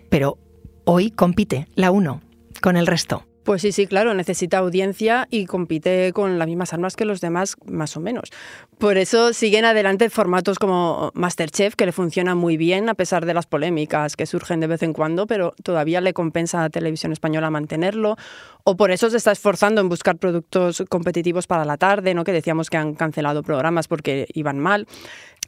pero 0.09 0.39
hoy 0.85 1.11
compite 1.11 1.69
la 1.75 1.91
1 1.91 2.23
con 2.63 2.79
el 2.79 2.87
resto. 2.87 3.25
Pues 3.45 3.63
sí, 3.63 3.73
sí, 3.73 3.89
claro, 3.89 4.15
necesita 4.15 4.59
audiencia 4.59 5.27
y 5.29 5.47
compite 5.47 6.13
con 6.13 6.39
las 6.39 6.47
mismas 6.47 6.73
armas 6.73 6.95
que 6.95 7.05
los 7.05 7.21
demás, 7.21 7.57
más 7.67 7.97
o 7.97 8.01
menos. 8.01 8.31
Por 8.79 8.99
eso 8.99 9.33
siguen 9.33 9.65
adelante 9.65 10.11
formatos 10.11 10.61
como 10.61 11.11
Masterchef, 11.15 11.75
que 11.75 11.87
le 11.87 11.93
funciona 11.93 12.37
muy 12.37 12.57
bien 12.57 12.89
a 12.89 12.95
pesar 12.95 13.27
de 13.27 13.35
las 13.35 13.47
polémicas 13.47 14.15
que 14.15 14.27
surgen 14.27 14.61
de 14.61 14.69
vez 14.69 14.85
en 14.85 14.93
cuando, 14.93 15.27
pero 15.27 15.55
todavía 15.65 16.01
le 16.01 16.13
compensa 16.13 16.63
a 16.63 16.71
Televisión 16.71 17.11
Española 17.11 17.51
mantenerlo. 17.51 18.17
O 18.63 18.77
por 18.77 18.93
eso 18.93 19.11
se 19.11 19.17
está 19.17 19.33
esforzando 19.33 19.81
en 19.81 19.89
buscar 19.89 20.19
productos 20.19 20.85
competitivos 20.89 21.49
para 21.49 21.65
la 21.65 21.77
tarde, 21.79 22.15
¿no? 22.15 22.23
que 22.23 22.33
decíamos 22.33 22.71
que 22.71 22.77
han 22.77 22.95
cancelado 22.95 23.43
programas 23.43 23.89
porque 23.89 24.29
iban 24.35 24.61
mal. 24.61 24.87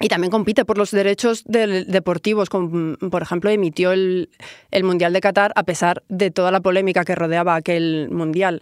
Y 0.01 0.09
también 0.09 0.31
compite 0.31 0.65
por 0.65 0.77
los 0.77 0.91
derechos 0.91 1.45
deportivos, 1.45 2.49
como, 2.51 2.97
por 2.97 3.23
ejemplo, 3.23 3.51
emitió 3.51 3.93
el, 3.93 4.29
el 4.73 4.85
Mundial 4.85 5.13
de 5.13 5.21
Qatar 5.21 5.53
a 5.55 5.63
pesar 5.63 6.03
de 6.09 6.31
toda 6.31 6.51
la 6.51 6.61
polémica 6.61 7.05
que 7.05 7.15
rodeaba 7.15 7.55
aquel 7.55 8.09
Mundial. 8.11 8.61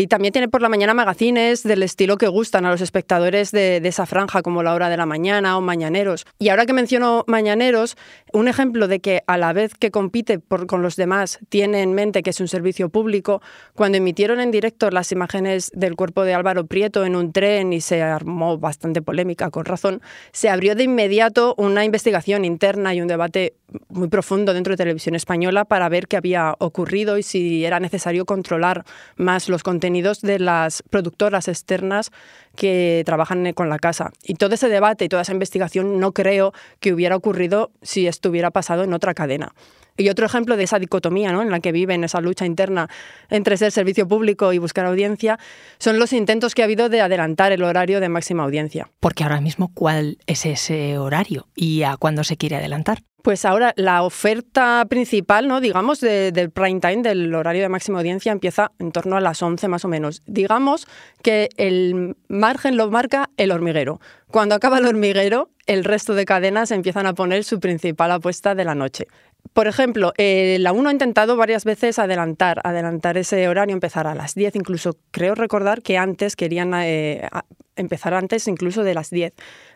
Y 0.00 0.06
también 0.06 0.32
tiene 0.32 0.48
por 0.48 0.62
la 0.62 0.70
mañana 0.70 0.94
magazines 0.94 1.62
del 1.62 1.82
estilo 1.82 2.16
que 2.16 2.26
gustan 2.26 2.64
a 2.64 2.70
los 2.70 2.80
espectadores 2.80 3.52
de, 3.52 3.82
esa 3.84 4.06
franja, 4.06 4.40
como 4.40 4.62
La 4.62 4.72
Hora 4.72 4.88
de 4.88 4.96
la 4.96 5.04
Mañana 5.04 5.58
o 5.58 5.60
Mañaneros. 5.60 6.24
Y 6.38 6.48
ahora 6.48 6.64
que 6.64 6.72
menciono 6.72 7.22
Mañaneros, 7.26 7.98
un 8.32 8.48
ejemplo 8.48 8.88
de 8.88 9.00
que 9.00 9.22
a 9.26 9.36
la 9.36 9.52
vez 9.52 9.74
que 9.74 9.90
compite 9.90 10.38
por, 10.38 10.66
con 10.66 10.80
los 10.80 10.96
demás 10.96 11.38
tiene 11.50 11.82
en 11.82 11.92
mente 11.92 12.22
que 12.22 12.30
es 12.30 12.40
un 12.40 12.48
servicio 12.48 12.88
público, 12.88 13.42
cuando 13.74 13.98
emitieron 13.98 14.40
en 14.40 14.50
directo 14.50 14.90
las 14.90 15.12
imágenes 15.12 15.70
del 15.74 15.96
cuerpo 15.96 16.24
de 16.24 16.32
Álvaro 16.32 16.64
Prieto 16.64 17.04
en 17.04 17.14
un 17.14 17.34
tren 17.34 17.74
y 17.74 17.82
se 17.82 18.00
armó 18.00 18.56
bastante 18.56 19.02
polémica, 19.02 19.50
con 19.50 19.66
razón, 19.66 20.00
se 20.32 20.48
abrió 20.48 20.76
de 20.76 20.84
inmediato 20.84 21.54
una 21.58 21.84
investigación 21.84 22.46
interna 22.46 22.94
y 22.94 23.02
un 23.02 23.08
debate 23.08 23.52
muy 23.90 24.08
profundo 24.08 24.54
dentro 24.54 24.72
de 24.72 24.78
Televisión 24.78 25.14
Española 25.14 25.66
para 25.66 25.90
ver 25.90 26.08
qué 26.08 26.16
había 26.16 26.54
ocurrido 26.58 27.18
y 27.18 27.22
si 27.22 27.66
era 27.66 27.80
necesario 27.80 28.24
controlar 28.24 28.86
más 29.16 29.50
los 29.50 29.62
contenidos 29.62 29.89
de 29.92 30.38
las 30.38 30.82
productoras 30.82 31.48
externas 31.48 32.10
que 32.56 33.02
trabajan 33.06 33.52
con 33.52 33.68
la 33.68 33.78
casa. 33.78 34.10
Y 34.24 34.34
todo 34.34 34.54
ese 34.54 34.68
debate 34.68 35.04
y 35.04 35.08
toda 35.08 35.22
esa 35.22 35.32
investigación 35.32 36.00
no 36.00 36.12
creo 36.12 36.52
que 36.80 36.92
hubiera 36.92 37.16
ocurrido 37.16 37.72
si 37.82 38.06
estuviera 38.06 38.50
pasado 38.50 38.84
en 38.84 38.92
otra 38.92 39.14
cadena. 39.14 39.52
Y 39.96 40.08
otro 40.08 40.24
ejemplo 40.24 40.56
de 40.56 40.64
esa 40.64 40.78
dicotomía 40.78 41.32
¿no? 41.32 41.42
en 41.42 41.50
la 41.50 41.60
que 41.60 41.72
viven, 41.72 42.04
esa 42.04 42.20
lucha 42.20 42.46
interna 42.46 42.88
entre 43.28 43.56
ser 43.56 43.70
servicio 43.70 44.08
público 44.08 44.52
y 44.52 44.58
buscar 44.58 44.86
audiencia, 44.86 45.38
son 45.78 45.98
los 45.98 46.12
intentos 46.12 46.54
que 46.54 46.62
ha 46.62 46.64
habido 46.64 46.88
de 46.88 47.02
adelantar 47.02 47.52
el 47.52 47.62
horario 47.62 48.00
de 48.00 48.08
máxima 48.08 48.44
audiencia. 48.44 48.90
Porque 49.00 49.24
ahora 49.24 49.40
mismo, 49.42 49.72
¿cuál 49.74 50.18
es 50.26 50.46
ese 50.46 50.96
horario 50.96 51.48
y 51.54 51.82
a 51.82 51.96
cuándo 51.98 52.24
se 52.24 52.36
quiere 52.36 52.56
adelantar? 52.56 53.02
Pues 53.22 53.44
ahora 53.44 53.74
la 53.76 54.02
oferta 54.02 54.86
principal, 54.88 55.46
¿no? 55.46 55.60
digamos, 55.60 56.00
de, 56.00 56.32
del 56.32 56.50
prime 56.50 56.80
time, 56.80 57.02
del 57.02 57.34
horario 57.34 57.62
de 57.62 57.68
máxima 57.68 57.98
audiencia, 57.98 58.32
empieza 58.32 58.72
en 58.78 58.92
torno 58.92 59.16
a 59.16 59.20
las 59.20 59.42
11 59.42 59.68
más 59.68 59.84
o 59.84 59.88
menos. 59.88 60.22
Digamos 60.26 60.86
que 61.22 61.50
el 61.56 62.16
margen 62.28 62.76
lo 62.76 62.90
marca 62.90 63.28
el 63.36 63.50
hormiguero. 63.50 64.00
Cuando 64.30 64.54
acaba 64.54 64.78
el 64.78 64.86
hormiguero, 64.86 65.50
el 65.66 65.84
resto 65.84 66.14
de 66.14 66.24
cadenas 66.24 66.70
empiezan 66.70 67.06
a 67.06 67.14
poner 67.14 67.44
su 67.44 67.60
principal 67.60 68.10
apuesta 68.12 68.54
de 68.54 68.64
la 68.64 68.74
noche. 68.74 69.06
Por 69.52 69.66
ejemplo, 69.66 70.12
eh, 70.16 70.56
la 70.60 70.72
1 70.72 70.88
ha 70.88 70.92
intentado 70.92 71.36
varias 71.36 71.64
veces 71.64 71.98
adelantar, 71.98 72.60
adelantar 72.64 73.18
ese 73.18 73.48
horario, 73.48 73.74
empezar 73.74 74.06
a 74.06 74.14
las 74.14 74.34
10, 74.34 74.56
incluso 74.56 74.96
creo 75.10 75.34
recordar 75.34 75.82
que 75.82 75.98
antes 75.98 76.36
querían 76.36 76.72
eh, 76.74 77.28
empezar 77.76 78.14
antes 78.14 78.48
incluso 78.48 78.82
de 78.82 78.94
las 78.94 79.10
10, 79.10 79.32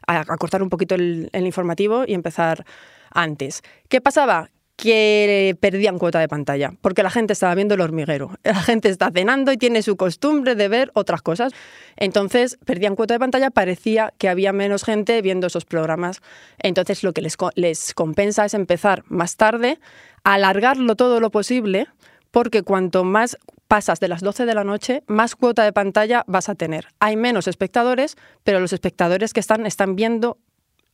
a, 0.07 0.25
cortar 0.37 0.63
un 0.63 0.69
poquito 0.69 0.95
el 0.95 1.31
informativo 1.33 2.05
y 2.07 2.15
empezar 2.15 2.65
antes. 3.15 3.63
¿Qué 3.89 4.01
pasaba? 4.01 4.51
que 4.77 5.57
perdían 5.61 5.99
cuota 5.99 6.19
de 6.19 6.29
pantalla, 6.29 6.73
porque 6.81 7.03
la 7.03 7.11
gente 7.11 7.33
estaba 7.33 7.55
viendo 7.55 7.75
el 7.75 7.81
hormiguero. 7.81 8.33
La 8.45 8.61
gente 8.61 8.89
está 8.89 9.11
cenando 9.11 9.53
y 9.53 9.57
tiene 9.57 9.83
su 9.83 9.97
costumbre 9.97 10.55
de 10.55 10.69
ver 10.69 10.91
otras 10.95 11.23
cosas. 11.23 11.53
Entonces, 11.97 12.59
perdían 12.65 12.97
cuota 12.97 13.15
de 13.15 13.21
pantalla, 13.21 13.51
parecía 13.51 14.13
que 14.19 14.29
había 14.29 14.53
menos 14.53 14.85
gente 14.85 15.21
viendo 15.23 15.47
esos 15.47 15.65
programas. 15.65 16.21
Entonces, 16.59 17.03
lo 17.03 17.13
que 17.13 17.23
les, 17.23 17.37
les 17.55 17.95
compensa 17.95 18.45
es 18.45 18.55
empezar 18.55 19.05
más 19.09 19.37
tarde, 19.37 19.79
alargarlo 20.25 20.97
todo 20.97 21.21
lo 21.21 21.31
posible, 21.31 21.87
porque 22.31 22.63
cuanto 22.63 23.05
más 23.05 23.39
pasas 23.69 24.01
de 24.01 24.09
las 24.09 24.23
12 24.23 24.45
de 24.45 24.55
la 24.55 24.65
noche, 24.65 25.05
más 25.07 25.37
cuota 25.37 25.65
de 25.65 25.73
pantalla 25.73 26.25
vas 26.27 26.49
a 26.49 26.55
tener. 26.55 26.89
Hay 26.99 27.17
menos 27.17 27.47
espectadores, 27.47 28.17
pero 28.43 28.61
los 28.61 28.73
espectadores 28.73 29.33
que 29.33 29.41
están 29.41 29.67
están 29.67 29.95
viendo 29.95 30.39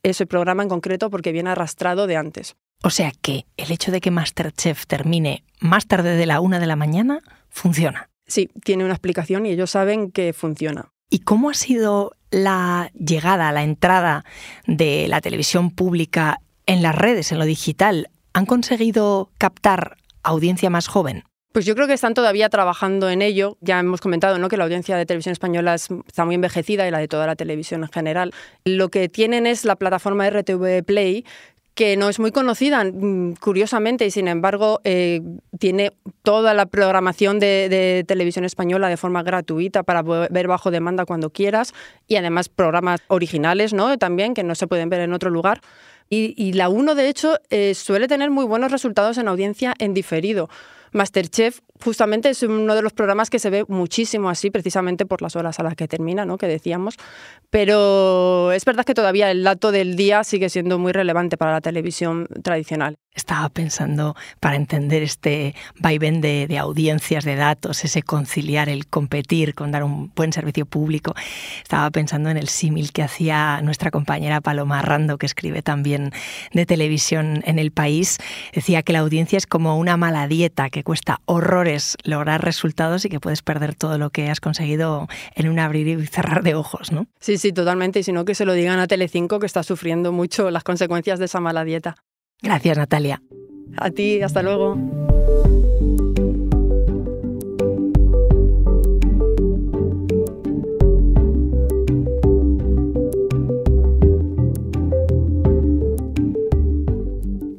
ese 0.03 0.27
programa 0.27 0.63
en 0.63 0.69
concreto 0.69 1.11
porque 1.11 1.33
viene 1.33 1.51
arrastrado 1.51 2.07
de 2.07 2.17
antes. 2.17 2.57
O 2.83 2.91
sea 2.91 3.13
que 3.21 3.47
el 3.57 3.71
hecho 3.71 3.93
de 3.93 4.01
que 4.01 4.11
Masterchef 4.11 4.87
termine 4.87 5.45
más 5.61 5.87
tarde 5.87 6.17
de 6.17 6.27
la 6.27 6.41
una 6.41 6.59
de 6.59 6.67
la 6.67 6.77
mañana 6.77 7.21
funciona. 7.49 8.09
Sí, 8.27 8.49
tiene 8.65 8.85
una 8.85 8.95
explicación 8.95 9.45
y 9.45 9.51
ellos 9.51 9.71
saben 9.71 10.11
que 10.11 10.33
funciona. 10.33 10.93
¿Y 11.11 11.21
cómo 11.21 11.51
ha 11.51 11.55
sido 11.55 12.13
la 12.31 12.91
llegada, 12.95 13.53
la 13.53 13.65
entrada 13.65 14.25
de 14.67 15.09
la 15.09 15.21
televisión 15.21 15.71
pública 15.71 16.41
en 16.67 16.83
las 16.83 16.95
redes, 16.95 17.33
en 17.33 17.39
lo 17.39 17.45
digital? 17.45 18.09
¿Han 18.33 18.47
conseguido 18.47 19.31
captar 19.37 19.97
audiencia 20.23 20.71
más 20.71 20.87
joven? 20.87 21.25
Pues 21.53 21.67
yo 21.67 21.75
creo 21.75 21.89
que 21.89 21.95
están 21.95 22.15
todavía 22.15 22.49
trabajando 22.49 23.11
en 23.11 23.23
ello. 23.23 23.57
Ya 23.61 23.81
hemos 23.81 24.01
comentado 24.01 24.39
¿no? 24.39 24.49
que 24.49 24.57
la 24.57 24.65
audiencia 24.65 24.97
de 24.97 25.05
televisión 25.05 25.33
española 25.33 25.75
está 25.75 26.25
muy 26.25 26.37
envejecida 26.37 26.87
y 26.87 26.93
la 26.93 26.99
de 26.99 27.09
toda 27.09 27.27
la 27.27 27.35
televisión 27.35 27.83
en 27.83 27.91
general. 27.91 28.33
Lo 28.65 28.89
que 28.89 29.09
tienen 29.09 29.49
es 29.49 29.65
la 29.65 29.75
plataforma 29.75 30.31
RTV 30.31 30.85
Play, 30.85 31.25
que 31.75 31.97
no 31.97 32.09
es 32.09 32.21
muy 32.21 32.31
conocida, 32.31 32.85
mm, 32.85 33.35
curiosamente, 33.41 34.07
y 34.07 34.13
sin 34.13 34.29
embargo 34.29 34.81
eh, 34.85 35.23
tiene 35.59 35.93
toda 36.23 36.55
la 36.55 36.67
programación 36.67 37.41
de, 37.41 38.05
televisión 38.07 38.45
española 38.45 38.89
de 38.89 38.97
forma 38.97 39.23
gratuita 39.25 39.83
para 39.83 40.03
ver 40.03 40.47
bajo 40.47 40.71
demanda 40.71 41.05
cuando 41.05 41.31
quieras, 41.31 41.73
y 42.07 42.17
además 42.17 42.49
programas 42.49 43.01
originales 43.09 43.73
¿no? 43.73 43.97
también 43.99 44.35
que 44.35 44.45
no 44.45 44.55
se 44.55 44.69
pueden 44.69 44.89
ver 44.89 45.01
en 45.01 45.13
otro 45.13 45.31
lugar. 45.31 45.63
Y, 46.09 46.35
y 46.37 46.53
la 46.53 46.69
1, 46.69 46.95
de 46.95 47.09
hecho, 47.09 47.39
eh, 47.51 47.75
suele 47.75 48.09
tener 48.09 48.31
muy 48.31 48.45
buenos 48.45 48.71
resultados 48.71 49.17
en 49.19 49.27
audiencia 49.27 49.75
en 49.79 49.95
diferido. 49.95 50.49
Masterchef 50.93 51.61
justamente 51.83 52.31
es 52.31 52.43
uno 52.43 52.75
de 52.75 52.83
los 52.83 52.93
programas 52.93 53.31
que 53.31 53.39
se 53.39 53.51
ve 53.51 53.65
muchísimo 53.69 54.29
así, 54.29 54.51
precisamente 54.51 55.07
por 55.07 55.23
las 55.23 55.37
horas 55.37 55.59
a 55.59 55.63
las 55.63 55.75
que 55.75 55.89
termina, 55.89 56.25
¿no? 56.25 56.39
que 56.39 56.47
decíamos. 56.47 56.97
Pero 57.51 58.53
es 58.53 58.65
verdad 58.65 58.85
que 58.85 58.95
todavía 58.95 59.31
el 59.31 59.45
dato 59.45 59.73
del 59.73 59.97
día 59.97 60.25
sigue 60.25 60.49
siendo 60.49 60.79
muy 60.79 60.93
relevante 60.93 61.37
para 61.37 61.53
la 61.53 61.61
televisión 61.61 62.29
tradicional. 62.43 62.97
Estaba 63.13 63.49
pensando, 63.49 64.15
para 64.39 64.55
entender 64.55 65.03
este 65.03 65.55
vaivén 65.81 66.21
de, 66.21 66.47
de 66.47 66.59
audiencias, 66.59 67.25
de 67.25 67.35
datos, 67.35 67.85
ese 67.85 68.03
conciliar, 68.03 68.69
el 68.69 68.87
competir 68.87 69.55
con 69.55 69.73
dar 69.73 69.83
un 69.83 70.13
buen 70.15 70.33
servicio 70.33 70.65
público, 70.65 71.15
estaba 71.63 71.91
pensando 71.91 72.31
en 72.31 72.37
el 72.37 72.49
símil 72.49 72.93
que 72.93 73.03
hacía 73.03 73.61
nuestra 73.63 73.91
compañera 73.91 74.41
Paloma 74.41 74.81
Rando, 74.83 75.19
que 75.19 75.27
escribe 75.27 75.61
también 75.63 76.13
de 76.53 76.67
televisión 76.67 77.43
en 77.45 77.59
el 77.59 77.73
país. 77.73 78.19
Decía 78.55 78.83
que 78.83 78.93
la 78.93 79.01
audiencia 79.01 79.37
es 79.39 79.47
como 79.47 79.77
una 79.77 79.97
mala 79.97 80.29
dieta 80.29 80.71
que 80.71 80.85
cuesta 80.85 81.21
horrores 81.27 81.70
lograr 82.05 82.45
resultados 82.45 83.05
y 83.05 83.09
que 83.09 83.21
puedes 83.21 83.43
perder 83.43 83.75
todo 83.75 83.99
lo 83.99 84.11
que 84.11 84.29
has 84.31 84.41
conseguido 84.41 85.09
en 85.35 85.49
un 85.49 85.59
abrir 85.59 85.89
y 85.89 86.07
cerrar 86.07 86.43
de 86.43 86.55
ojos, 86.55 86.93
¿no? 86.93 87.07
Sí, 87.21 87.39
sí, 87.39 87.53
totalmente. 87.53 88.01
Y 88.01 88.03
si 88.03 88.13
no, 88.13 88.25
que 88.25 88.35
se 88.35 88.45
lo 88.45 88.53
digan 88.53 88.79
a 88.79 88.87
Telecinco, 88.87 89.39
que 89.39 89.47
está 89.47 89.63
sufriendo 89.63 90.13
mucho 90.13 90.51
las 90.51 90.65
consecuencias 90.65 91.19
de 91.19 91.27
esa 91.27 91.41
mala 91.41 91.65
dieta. 91.65 91.97
Gracias, 92.43 92.77
Natalia. 92.77 93.23
A 93.77 93.91
ti, 93.91 94.23
hasta 94.23 94.43
luego. 94.43 94.77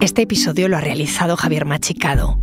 Este 0.01 0.23
episodio 0.23 0.67
lo 0.67 0.77
ha 0.77 0.81
realizado 0.81 1.37
Javier 1.37 1.65
Machicado. 1.65 2.39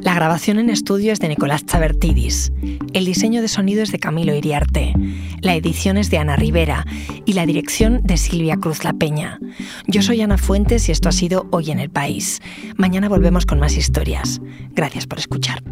La 0.00 0.14
grabación 0.14 0.60
en 0.60 0.70
estudio 0.70 1.12
es 1.12 1.18
de 1.18 1.26
Nicolás 1.26 1.66
Chabertidis. 1.66 2.52
El 2.92 3.04
diseño 3.04 3.42
de 3.42 3.48
sonido 3.48 3.82
es 3.82 3.90
de 3.90 3.98
Camilo 3.98 4.32
Iriarte. 4.32 4.94
La 5.40 5.56
edición 5.56 5.98
es 5.98 6.08
de 6.10 6.18
Ana 6.18 6.36
Rivera 6.36 6.86
y 7.26 7.32
la 7.32 7.46
dirección 7.46 8.00
de 8.04 8.16
Silvia 8.16 8.58
Cruz 8.58 8.84
La 8.84 8.92
Peña. 8.92 9.40
Yo 9.88 10.02
soy 10.02 10.20
Ana 10.20 10.38
Fuentes 10.38 10.88
y 10.88 10.92
esto 10.92 11.08
ha 11.08 11.12
sido 11.12 11.48
Hoy 11.50 11.72
en 11.72 11.80
el 11.80 11.90
País. 11.90 12.40
Mañana 12.76 13.08
volvemos 13.08 13.44
con 13.44 13.58
más 13.58 13.76
historias. 13.76 14.40
Gracias 14.70 15.08
por 15.08 15.18
escuchar. 15.18 15.64